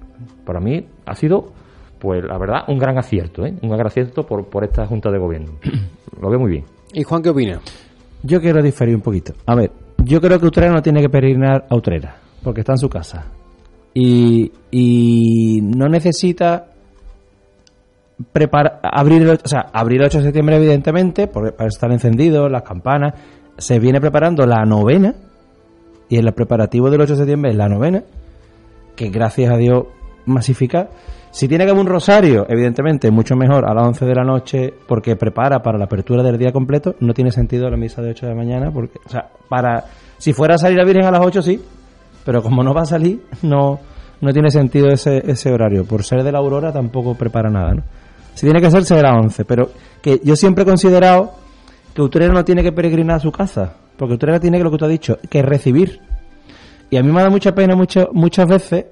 [0.44, 1.52] Para mí ha sido,
[2.00, 3.54] pues la verdad, un gran acierto, ¿eh?
[3.62, 5.52] Un gran acierto por, por esta Junta de Gobierno.
[6.20, 6.64] lo veo muy bien.
[6.92, 7.60] ¿Y Juan qué opina?
[8.22, 9.34] Yo quiero diferir un poquito.
[9.46, 12.78] A ver, yo creo que Utrera no tiene que peregrinar a Utrera, porque está en
[12.78, 13.26] su casa.
[13.94, 16.66] Y, y no necesita
[18.32, 22.50] preparar, abrir, el, o sea, abrir el 8 de septiembre, evidentemente, porque para estar encendidos,
[22.50, 23.14] las campanas.
[23.58, 25.14] Se viene preparando la novena,
[26.08, 28.02] y el preparativo del 8 de septiembre es la novena,
[28.96, 29.84] que gracias a Dios
[30.26, 30.88] masifica.
[31.30, 34.74] Si tiene que haber un rosario, evidentemente, mucho mejor a las 11 de la noche,
[34.86, 36.96] porque prepara para la apertura del día completo.
[37.00, 39.84] No tiene sentido la misa de 8 de la mañana, porque, o sea, para,
[40.18, 41.60] si fuera a salir la Virgen a las 8, sí,
[42.24, 43.78] pero como no va a salir, no,
[44.20, 45.84] no tiene sentido ese, ese horario.
[45.84, 47.82] Por ser de la aurora tampoco prepara nada, ¿no?
[48.34, 51.32] Si tiene que ser, será a las 11, pero que yo siempre he considerado
[51.94, 54.78] que Utrera no tiene que peregrinar a su casa, porque Utrera tiene que, lo que
[54.78, 56.00] tú has dicho, que recibir.
[56.90, 58.86] Y a mí me dado mucha pena mucho, muchas veces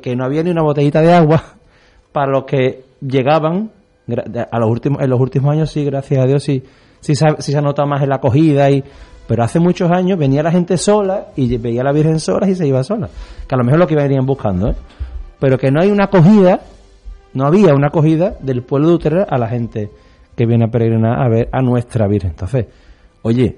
[0.00, 1.42] que, no había ni una botellita de agua
[2.12, 3.70] para los que llegaban
[4.50, 6.62] a los últimos, en los últimos años sí, gracias a Dios, sí,
[7.00, 8.84] sí, se, ha, notado más en la acogida y
[9.26, 12.66] pero hace muchos años venía la gente sola y veía la Virgen sola y se
[12.66, 13.08] iba sola.
[13.48, 14.74] Que a lo mejor lo que venían buscando, ¿eh?
[15.38, 16.60] Pero que no hay una acogida,
[17.32, 19.90] no había una acogida del pueblo de Utrera a la gente
[20.36, 22.30] que viene a peregrinar a ver a nuestra Virgen.
[22.30, 22.66] Entonces,
[23.22, 23.56] oye,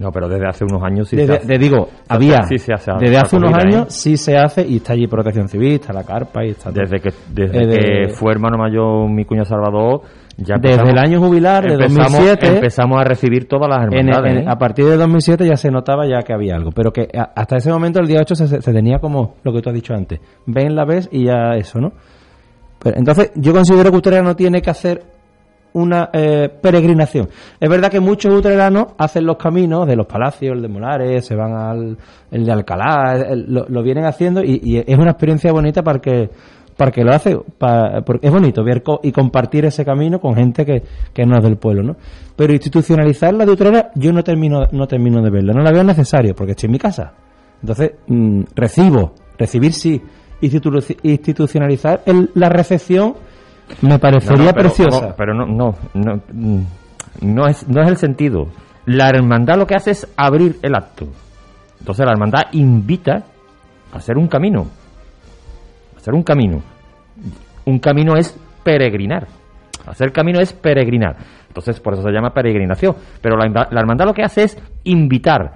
[0.00, 1.46] No, pero desde hace unos años sí desde, se hace.
[1.46, 3.60] te digo, había, sí se hace desde hace unos ¿eh?
[3.62, 6.80] años sí se hace y está allí Protección Civil, está la carpa y está todo.
[6.82, 10.00] Desde que, desde Eh, que fue hermano mayor mi cuña Salvador,
[10.38, 14.32] ya Desde empezamos- el año jubilar de empezamos, 2007, empezamos a recibir todas las hermandades.
[14.32, 14.44] en- ¿eh?
[14.50, 17.56] a partir de 2007 ya se notaba ya que había algo, pero que a- hasta
[17.58, 20.18] ese momento, el día 8, se, se tenía como lo que tú has dicho antes.
[20.46, 21.92] Ven, la ves y ya eso, ¿no?
[22.82, 25.02] Pero, entonces, yo considero que Utrera no tiene que hacer
[25.72, 27.28] una eh, peregrinación.
[27.60, 31.34] Es verdad que muchos utreranos hacen los caminos de los palacios, el de Molares, se
[31.34, 31.96] van al
[32.30, 36.30] el de Alcalá, el- lo, vienen haciendo y, es una experiencia bonita para que
[36.76, 40.34] para que lo hace, pa- porque es bonito ver co- y compartir ese camino con
[40.34, 41.96] gente que, que no es del pueblo, ¿no?
[42.36, 45.84] Pero institucionalizar la de Utrera yo no termino no termino de verla, no la veo
[45.84, 47.12] necesario porque estoy en mi casa.
[47.60, 50.00] Entonces, mm, recibo, recibir sí,
[50.42, 53.12] Institu- institucionalizar el- la recepción
[53.82, 55.06] me parecería No, no, pero- preciosa.
[55.08, 56.60] no, pero no, no, no, mm,
[57.22, 58.48] no es, no es el sentido.
[58.86, 61.06] La hermandad lo que hace es abrir el acto.
[61.78, 63.24] Entonces la hermandad invita
[63.92, 64.66] a hacer un camino.
[65.94, 66.62] A hacer un camino.
[67.66, 69.26] Un camino es peregrinar.
[69.86, 71.16] Hacer camino es peregrinar.
[71.48, 72.94] Entonces, por eso se llama peregrinación.
[73.20, 73.46] Pero la
[73.80, 75.52] hermandad lo que hace es invitar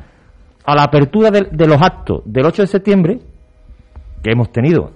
[0.65, 3.19] a la apertura de, de los actos del 8 de septiembre,
[4.23, 4.91] que hemos tenido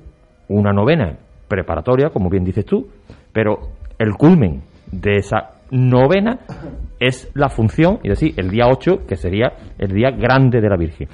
[0.48, 1.16] una novena
[1.48, 2.86] preparatoria, como bien dices tú,
[3.32, 3.58] pero
[3.98, 6.38] el culmen de esa novena
[7.00, 10.76] es la función, es decir, el día 8, que sería el día grande de la
[10.76, 11.08] Virgen.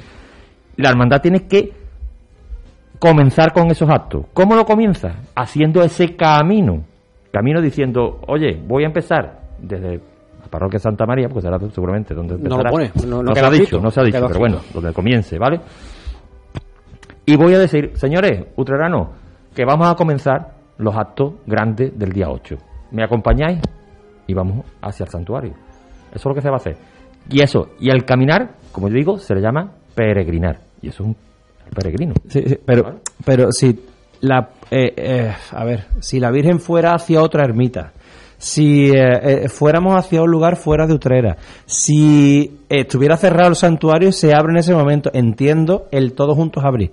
[0.77, 1.73] La hermandad tiene que
[2.99, 4.27] comenzar con esos actos.
[4.33, 5.17] ¿Cómo lo comienza?
[5.35, 6.85] Haciendo ese camino.
[7.33, 12.15] Camino diciendo, oye, voy a empezar desde la parroquia de Santa María, porque será seguramente
[12.15, 12.71] donde No lo empezará.
[12.71, 15.61] pone, no- no se ha dicho, no se ha dicho, pero bueno, donde comience, ¿vale?
[17.27, 19.09] Y voy a decir, señores, utreranos,
[19.55, 22.57] que vamos a comenzar los actos grandes del día 8.
[22.91, 23.61] ¿Me acompañáis?
[24.27, 25.53] Y vamos hacia el santuario.
[26.11, 26.77] Eso es lo que se va a hacer.
[27.29, 30.59] Y eso, y el caminar, como yo digo, se le llama peregrinar.
[30.83, 31.17] Y eso es un
[31.75, 32.15] peregrino.
[32.29, 33.81] Sí, sí, pero, pero si
[34.21, 37.93] la, eh, eh, a ver, si la Virgen fuera hacia otra ermita,
[38.45, 44.13] si eh, eh, fuéramos hacia un lugar fuera de Utrera, si estuviera cerrado el santuario,
[44.13, 45.11] se abre en ese momento.
[45.15, 46.91] Entiendo el todos juntos abrir.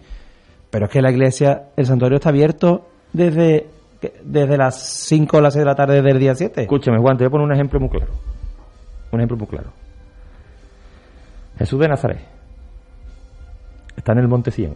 [0.72, 3.68] Pero es que la iglesia, el santuario está abierto desde,
[4.24, 6.62] desde las 5 o las 6 de la tarde del día 7.
[6.62, 8.14] Escúchame, Juan, te voy a poner un ejemplo muy claro.
[9.12, 9.70] Un ejemplo muy claro.
[11.58, 12.22] Jesús de Nazaret
[13.96, 14.76] está en el Monte Cien,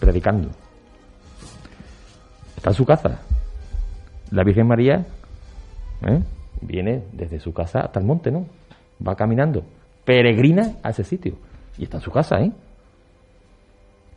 [0.00, 0.48] predicando.
[2.56, 3.20] Está en su casa.
[4.30, 5.06] La Virgen María
[6.06, 6.22] ¿eh?
[6.62, 8.46] viene desde su casa hasta el monte, ¿no?
[9.06, 9.64] Va caminando,
[10.04, 11.34] peregrina a ese sitio.
[11.78, 12.52] Y está en su casa, ¿eh?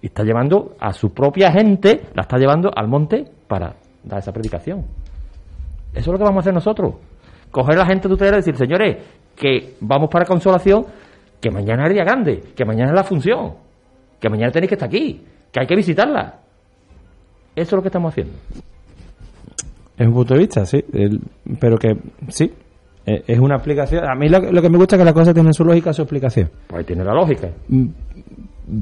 [0.03, 3.73] Y está llevando a su propia gente, la está llevando al monte para
[4.03, 4.81] dar esa predicación.
[5.93, 6.95] Eso es lo que vamos a hacer nosotros.
[7.49, 8.97] Coger a la gente de ustedes y decir, señores,
[9.35, 10.85] que vamos para consolación,
[11.39, 13.53] que mañana es el día grande, que mañana es la función,
[14.19, 16.39] que mañana tenéis que estar aquí, que hay que visitarla.
[17.55, 18.33] Eso es lo que estamos haciendo.
[19.97, 20.83] Es un punto de vista, sí.
[20.91, 21.21] El-
[21.59, 21.95] pero que,
[22.27, 22.51] sí.
[23.05, 24.03] eh, Es una explicación.
[24.09, 26.01] A mí lo, lo que me gusta es que las cosas tienen su lógica, su
[26.01, 26.49] explicación.
[26.67, 27.49] Pues tiene la lógica.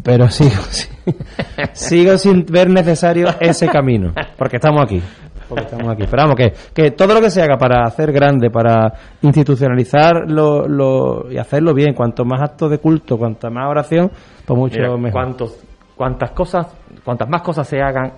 [0.04, 0.62] Pero sigo,
[1.74, 4.14] sigo sin ver necesario ese camino.
[4.38, 5.02] Porque estamos aquí.
[5.50, 6.04] Porque estamos aquí.
[6.10, 10.68] Pero vamos, que, que todo lo que se haga para hacer grande, para institucionalizar lo,
[10.68, 14.10] lo- y hacerlo bien, cuanto más actos de culto, cuanta más oración,
[14.46, 15.12] pues mucho Mira, mejor.
[15.12, 15.60] cuantos,
[15.96, 16.68] cuantas cosas,
[17.04, 18.14] cuantas más cosas se hagan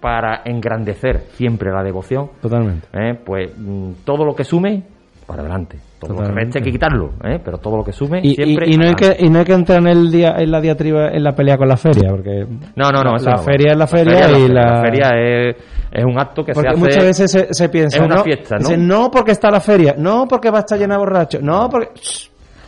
[0.00, 2.86] para engrandecer siempre la devoción, Totalmente.
[2.92, 3.14] ¿eh?
[3.24, 4.82] pues mm, todo lo que sume,
[5.26, 5.78] para adelante.
[5.98, 6.44] Todo lo que Totalmente.
[6.44, 7.40] reste hay que quitarlo, ¿eh?
[7.42, 8.68] pero todo lo que sume Y, siempre.
[8.68, 10.60] y- y no hay que, y no hay que entrar en, el día, en la
[10.60, 12.44] diatriba, en la pelea con la feria, porque
[12.76, 13.16] No, no, no.
[13.16, 13.38] la, la no.
[13.38, 14.48] feria es la feria y feria.
[14.48, 14.62] la...
[14.76, 15.56] La feria es,
[15.92, 16.78] es un acto que Porque se hace.
[16.80, 18.24] muchas veces se, se piensa, es una ¿no?
[18.24, 18.68] fiesta, ¿no?
[18.68, 21.68] Dicen, no porque está la feria, no porque va a estar llena de borrachos, no
[21.70, 21.88] porque...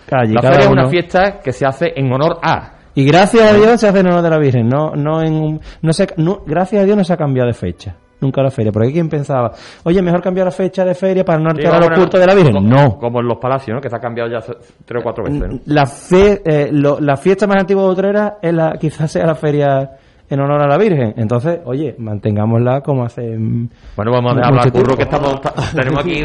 [0.06, 2.76] Calle, la feria es una fiesta que se hace en honor a.
[2.94, 5.60] Y gracias a Dios se hace en honor de la Virgen, no, no en un,
[5.82, 7.94] no se, no, gracias a Dios no se ha cambiado de fecha.
[8.20, 9.52] Nunca la feria, porque hay quien pensaba,
[9.84, 12.54] oye, mejor cambiar la fecha de feria para no alterar los cultos de la Virgen.
[12.54, 12.98] como- No.
[12.98, 13.80] Como en los palacios, ¿no?
[13.80, 14.40] Que se ha cambiado ya
[14.84, 15.58] tres o cuatro veces, ¿no?
[15.66, 19.34] La, fe, eh, lo- la fiesta más antigua de Utrera es la, quizás sea la
[19.36, 19.90] feria
[20.30, 21.14] en honor a la Virgen.
[21.16, 23.22] Entonces, oye, mantengámosla como hace.
[23.38, 24.80] mm, Bueno, vamos a hablar, tiempo.
[24.80, 25.40] curro, que estamos,
[25.74, 26.22] tenemos aquí.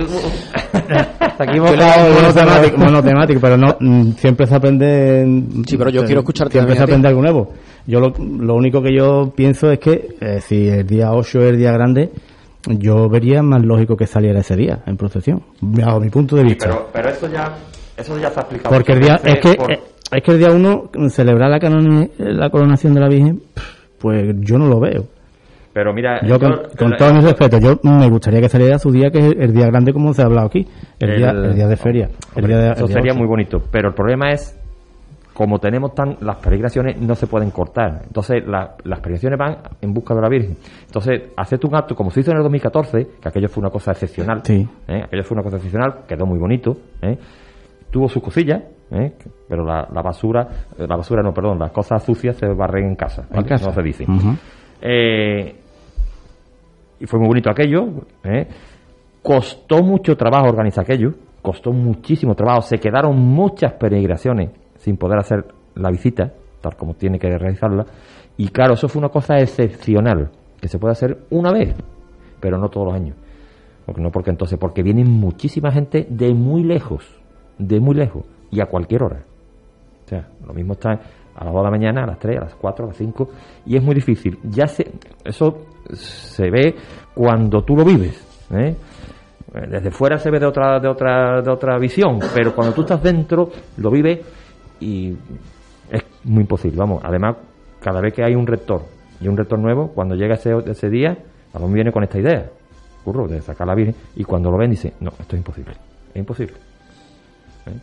[1.20, 5.24] Hasta aquí monotemático, monotemático, pero no, mm, siempre se aprende.
[5.26, 7.54] mm, Sí, pero yo eh, quiero escucharte Siempre se aprende algo nuevo.
[7.86, 11.50] Yo lo, lo único que yo pienso es que eh, si el día 8 es
[11.52, 12.10] el día grande,
[12.68, 16.66] yo vería más lógico que saliera ese día en procesión, bajo mi punto de vista.
[16.68, 17.54] Pero, pero eso ya,
[17.98, 18.74] eso ya está explicado.
[18.74, 19.80] Porque el día, es que, por- eh,
[20.12, 23.42] es que el día 1, celebrar la, canoni- la coronación de la Virgen,
[24.00, 25.04] pues yo no lo veo.
[25.74, 28.80] pero mira, Yo, con, yo- con el- todo mi respeto, yo me gustaría que saliera
[28.80, 30.66] su día, que es el día grande, como se ha hablado aquí,
[31.00, 32.10] el, día, el día de feria.
[32.36, 34.58] El día de, eso día sería muy bonito, pero el problema es
[35.34, 38.02] como tenemos tan las peregrinaciones no se pueden cortar.
[38.06, 40.56] Entonces la- las peregrinaciones van en busca de la Virgen.
[40.86, 43.92] Entonces, hacerte un acto como se hizo en el 2014, que aquello fue una cosa
[43.92, 44.42] excepcional.
[44.44, 44.68] Sí.
[44.88, 45.02] ¿eh?
[45.04, 47.18] Aquello fue una cosa excepcional, quedó muy bonito, ¿eh?
[47.90, 48.62] tuvo sus cosillas,
[48.92, 49.14] ¿eh?
[49.50, 53.28] pero la, la basura, la basura no, perdón, las cosas sucias se barren en casa,
[53.32, 53.68] En casa.
[53.68, 54.06] no se dice.
[57.00, 57.88] Y fue muy bonito aquello.
[59.22, 61.12] Costó mucho trabajo organizar aquello,
[61.42, 62.62] costó muchísimo trabajo.
[62.62, 64.50] Se quedaron muchas peregrinaciones
[64.84, 67.86] sin poder hacer la visita, tal como tiene que realizarla.
[68.38, 70.30] Y claro, eso fue una cosa excepcional,
[70.60, 71.74] que se puede hacer una vez,
[72.42, 73.16] pero no todos los años.
[73.86, 77.06] Porque no porque entonces, porque vienen muchísima gente de muy lejos,
[77.58, 79.24] de muy lejos, y a cualquier hora.
[80.06, 82.42] O sea, lo mismo está a las 2 de la mañana, a las 3, a
[82.42, 83.30] las 4, a las 5,
[83.66, 84.38] y es muy difícil.
[84.44, 84.92] Ya se,
[85.24, 86.76] eso se ve
[87.14, 88.48] cuando tú lo vives.
[88.52, 88.76] Eh,
[89.70, 93.02] Desde fuera se ve de otra, de otra, de otra visión, pero cuando tú estás
[93.02, 94.20] dentro, lo vives
[94.80, 95.16] y
[95.90, 96.78] es muy imposible.
[96.78, 97.38] Vamos, además,
[97.82, 98.82] cada vez que hay un rector
[99.22, 101.12] y un rector nuevo, cuando llega ese, ese día,
[101.54, 102.50] a lo mejor viene con esta idea.
[103.04, 105.74] curro de sacar la Virgen, y cuando lo ven dice, no, esto es imposible,
[106.14, 106.56] es imposible.
[107.68, 107.80] ¿Eh?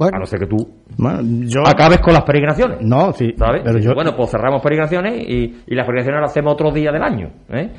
[0.00, 0.56] A no ser que tú
[0.96, 1.60] Bueno, yo...
[1.66, 2.78] acabes con las peregrinaciones.
[2.80, 3.34] No, sí.
[3.36, 3.60] ¿sabes?
[3.64, 3.92] Pero yo...
[3.94, 7.28] Bueno, pues cerramos peregrinaciones y, y las peregrinaciones las hacemos otro día del año.
[7.50, 7.70] ¿eh?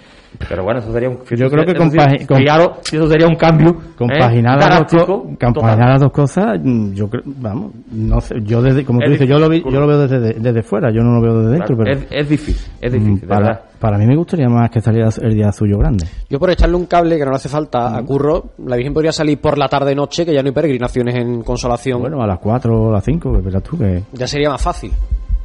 [0.48, 1.18] Pero bueno, eso sería un.
[1.30, 3.76] Yo creo que eso sí- compagi- com- fijaros, eso sería un cambio.
[3.98, 4.66] compaginar, ¿eh?
[4.70, 8.86] las, dos, co- compaginar las dos cosas, mm, yo creo, vamos, no sé, yo desde,
[8.86, 11.12] como Es tú dices, yo lo, vi- yo lo veo desde, desde fuera, yo no
[11.16, 13.62] lo veo desde dentro, Claro, pero es, es difícil, es mm, difícil, de para, verdad.
[13.78, 16.06] para mí me gustaría más que saliera el día suyo grande.
[16.30, 19.12] Yo por echarle un cable que no le hace falta a Curro, la Virgen podría
[19.12, 22.00] salir por la tarde-noche, que ya no hay peregrinaciones en Consolación.
[22.00, 24.02] Bueno, a las 4 o a las 5, que verás tú que...
[24.14, 24.92] ya sería más fácil,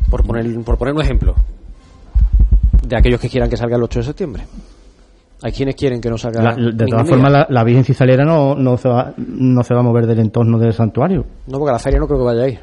[0.08, 1.34] por poner, por poner un ejemplo,
[2.86, 4.42] de aquellos que quieran que salga el 8 de septiembre.
[5.42, 6.42] Hay quienes quieren que no salga.
[6.42, 9.74] La- de todas formas, la, la Virgen si saliera no, no, se va, no se
[9.74, 11.24] va a mover del entorno del santuario.
[11.46, 12.58] No, porque a la feria no creo que vaya a ir.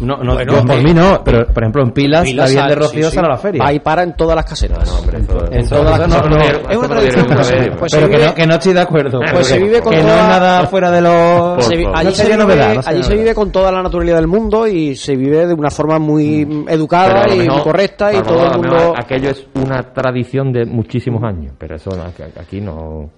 [0.00, 2.62] No, no, Bueno, yo por eh, mí no, pero por ejemplo en Pilas, Pilas la
[2.62, 3.62] Virgen de Rocío sí, a la feria.
[3.64, 5.04] Va y para en todas las casetas.
[5.50, 6.30] en Eso- todas las casetas.
[6.30, 7.26] no- no, es una no tradición.
[7.26, 9.20] Pues, pues pero se que vive- no, que no estoy de acuerdo.
[9.32, 11.64] Pues se vive con que no toda- es nada fuera de los...
[11.66, 14.26] Se allí No se, vive, novedad, no allí se vive con toda la naturalidad del
[14.28, 18.20] mundo y se vive de una forma muy Pero educada y mejor, muy correcta y
[18.22, 22.04] todo el mundo aquello es una tradición de muchísimos años, pero eso no,
[22.40, 23.10] aquí no.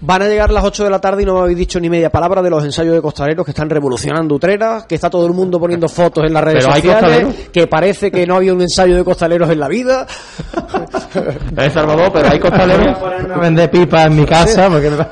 [0.00, 2.10] Van a llegar las 8 de la tarde y no me habéis dicho ni media
[2.10, 5.58] palabra de los ensayos de costaleros que están revolucionando Utrera, que está todo el mundo
[5.58, 9.04] poniendo fotos en las redes Pero sociales, que parece que no había un ensayo de
[9.04, 10.06] costaleros en la vida.
[11.56, 12.96] Es Salvador, pero hay costaleros.
[13.34, 14.90] a vender pipas en mi casa porque...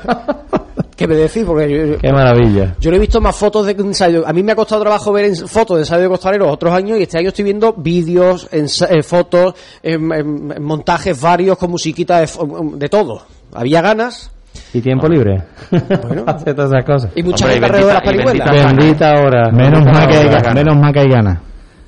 [0.95, 1.43] ¿Qué me decís?
[1.45, 2.75] Porque yo, Qué maravilla.
[2.79, 4.23] yo no he visto más fotos de ensayo.
[4.25, 6.97] A mí me ha costado trabajo ver en- fotos de ensayo de costaleros otros años
[6.97, 12.27] y este año estoy viendo vídeos, eh, fotos, em, em, montajes varios con musiquita de,
[12.27, 13.23] fo- de todo.
[13.53, 14.31] Había ganas
[14.73, 15.43] ¿Y tiempo libre?
[16.27, 17.11] Hacer todas esas cosas.
[17.15, 18.75] y mucha gente alrededor de las parihuelas.
[18.77, 19.51] Bendita hora.
[19.51, 20.41] Menos mal que hay, hora.
[20.41, 21.39] ga- menos mal que hay ganas.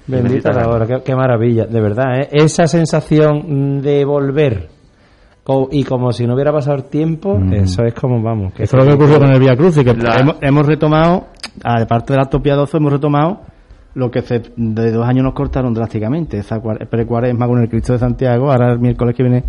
[0.08, 2.30] Bendita la hora, qué, qué maravilla, de verdad, ¿eh?
[2.32, 4.70] Esa sensación de volver
[5.72, 8.54] y como si no hubiera pasado el tiempo, eso es como, vamos.
[8.54, 10.66] que Eso es lo que ocurrió con el Via Cruz y que La- hemos, hemos
[10.66, 11.28] retomado,
[11.64, 13.42] aparte del acto piadoso, hemos retomado
[13.96, 17.94] lo que se- de dos años nos cortaron drásticamente, esa cua- precuaresma con el Cristo
[17.94, 19.44] de Santiago, ahora el miércoles que viene,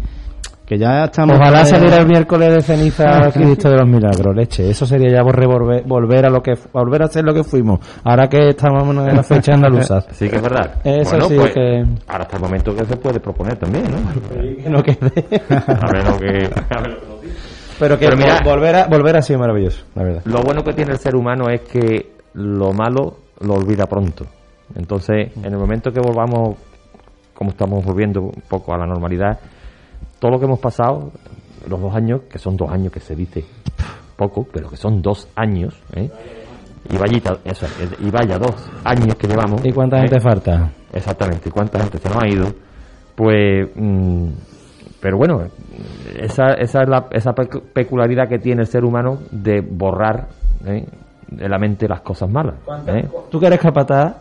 [0.69, 1.37] que ya estamos...
[1.37, 4.69] Ojalá saliera el miércoles de ceniza Cristo de los Milagros, leche.
[4.69, 7.81] Eso sería ya volver, volver, a lo que volver a ser lo que fuimos.
[8.05, 10.03] Ahora que estamos en la fecha andaluza.
[10.11, 10.75] Sí que es verdad.
[10.85, 14.63] Eso bueno, sí pues, que- ahora hasta el momento que se puede proponer también, ¿no?
[14.63, 15.41] Que no quede.
[15.49, 16.27] A que.
[16.27, 16.67] que diga.
[17.79, 20.23] Pero que Pero mira- vol- volver a volver ha sido maravilloso, la verdad.
[20.27, 24.27] Lo bueno que tiene el ser humano es que lo malo lo olvida pronto.
[24.75, 26.57] Entonces, en el momento que volvamos,
[27.33, 29.39] como estamos volviendo un poco a la normalidad,
[30.19, 31.11] todo lo que hemos pasado,
[31.69, 33.45] los dos años, que son dos años que se dice
[34.17, 36.11] poco, pero que son dos años, ¿eh?
[36.91, 37.67] y, vaya, eso,
[38.01, 38.55] y vaya dos
[38.85, 39.65] años que llevamos.
[39.65, 40.01] ¿Y cuánta ¿eh?
[40.03, 40.71] gente falta?
[40.93, 42.47] Exactamente, y cuánta gente se nos ha ido.
[43.15, 44.29] Pues, mm,
[45.01, 45.43] pero bueno,
[46.19, 50.29] esa, esa es la, esa pecu- peculiaridad que tiene el ser humano de borrar
[50.67, 50.85] ¿eh?
[51.29, 52.55] de la mente las cosas malas.
[52.87, 53.09] ¿eh?
[53.31, 54.17] ¿Tú que eres capataz?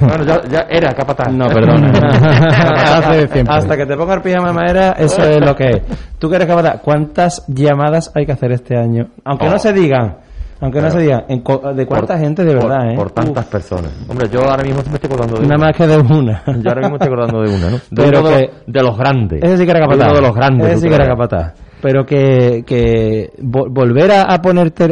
[0.00, 1.32] Bueno, ya, ya era capataz.
[1.32, 1.90] No, perdona.
[1.92, 3.56] Capataz de siempre.
[3.56, 5.82] Hasta que te ponga el pijama de madera, eso es lo que es.
[6.18, 6.80] ¿Tú que eres capataz?
[6.82, 9.08] ¿Cuántas llamadas hay que hacer este año?
[9.24, 9.58] Aunque no Oh.
[9.58, 10.16] se digan.
[10.60, 11.24] Aunque no se digan.
[11.28, 12.96] ¿En co- ¿De cuánta Por- gente de por- verdad, eh?
[12.96, 13.92] Por tantas personas.
[14.08, 15.66] Hombre, yo ahora mismo me estoy acordando de Nada una.
[15.66, 16.42] más que de una.
[16.46, 17.76] Yo ahora mismo estoy acordando de una, ¿no?
[17.76, 19.42] De, Pero uno de, que- los, de los grandes.
[19.42, 19.98] Ese sí que era capataz.
[19.98, 20.68] De uno de los grandes.
[20.68, 21.52] Ese sí que era capataz.
[21.80, 24.84] Pero que, que vo- volver a, a ponerte,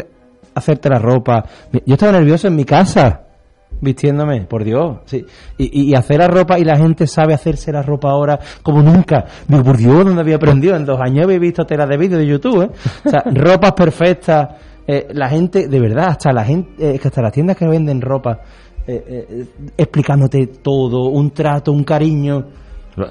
[0.54, 1.44] a hacerte la ropa.
[1.84, 3.22] Yo estaba nervioso en mi casa,
[3.80, 4.98] vistiéndome, por Dios.
[5.04, 5.24] Sí.
[5.58, 9.24] Y, y- hacer la ropa y la gente sabe hacerse la ropa ahora como nunca.
[9.46, 10.76] Digo, por Dios, ¿dónde había aprendido?
[10.76, 12.70] En dos años había visto telas de vídeo de YouTube, ¿eh?
[13.04, 14.48] O sea, ropas perfectas.
[14.86, 18.00] eh, la gente, de verdad, hasta la gente, eh, que hasta las tiendas que venden
[18.00, 18.40] ropa,
[18.86, 19.44] eh,
[19.76, 22.44] explicándote todo, un trato, un cariño.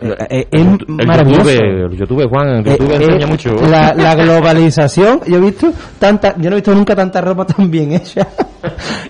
[0.02, 1.44] Eh, es el maravilloso.
[1.50, 3.54] YouTube, el YouTube, Juan, el YouTube Eh, enseña eh, mucho.
[3.68, 7.70] La, la globalización, yo he visto tanta, yo no he visto nunca tanta ropa tan
[7.70, 8.28] bien hecha.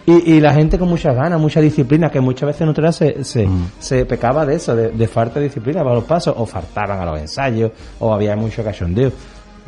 [0.05, 3.23] y, y la gente con muchas ganas, mucha disciplina, que muchas veces en Utrera se,
[3.23, 3.47] se,
[3.79, 7.05] se pecaba de eso, de, de falta de disciplina para los pasos, o faltaban a
[7.05, 9.11] los ensayos, o había mucho cachondeo.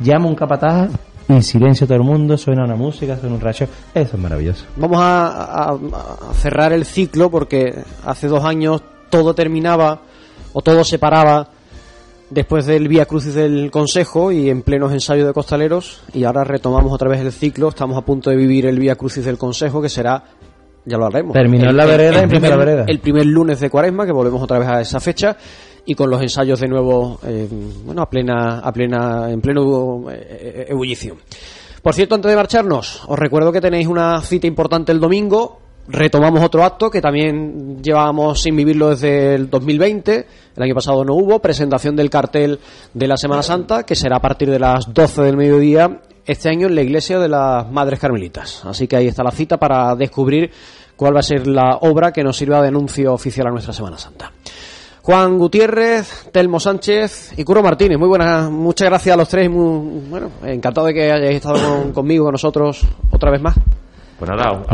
[0.00, 0.90] Llama un capataz,
[1.28, 4.64] en silencio todo el mundo, suena una música, suena un rayo, eso es maravilloso.
[4.76, 5.26] Vamos a,
[5.70, 10.00] a- a cerrar el ciclo porque hace dos años todo terminaba
[10.52, 11.50] o todo se paraba
[12.30, 16.92] después del Vía Crucis del Consejo y en plenos ensayos de costaleros y ahora retomamos
[16.92, 17.68] otra vez el ciclo.
[17.68, 20.24] Estamos a punto de vivir el Vía Crucis del Consejo que será,
[20.84, 21.32] ya lo haremos.
[21.32, 22.84] Terminó en la vereda y empieza primer, la vereda.
[22.86, 25.36] El primer lunes de Cuaresma que volvemos otra vez a esa fecha
[25.84, 27.48] y con los ensayos de nuevo, eh,
[27.84, 31.16] bueno, a plena, a plena, en pleno eh, eh, ebullición.
[31.80, 36.42] Por cierto, antes de marcharnos, os recuerdo que tenéis una cita importante el domingo retomamos
[36.44, 40.26] otro acto que también llevábamos sin vivirlo desde el 2020.
[40.56, 42.58] El año pasado no hubo presentación del cartel
[42.94, 46.66] de la Semana Santa, que será a partir de las 12 del mediodía este año
[46.66, 48.62] en la iglesia de las Madres Carmelitas.
[48.66, 50.50] Así que ahí está la cita para descubrir
[50.94, 53.96] cuál va a ser la obra que nos sirva de anuncio oficial a nuestra Semana
[53.98, 54.30] Santa.
[55.02, 57.96] Juan Gutiérrez, Telmo Sánchez y Curo Martínez.
[57.98, 59.48] Muy buenas, muchas gracias a los tres.
[59.48, 63.54] Muy, bueno, encantado de que hayáis estado con- conmigo, con nosotros, otra vez más.
[64.18, 64.64] Pues nada,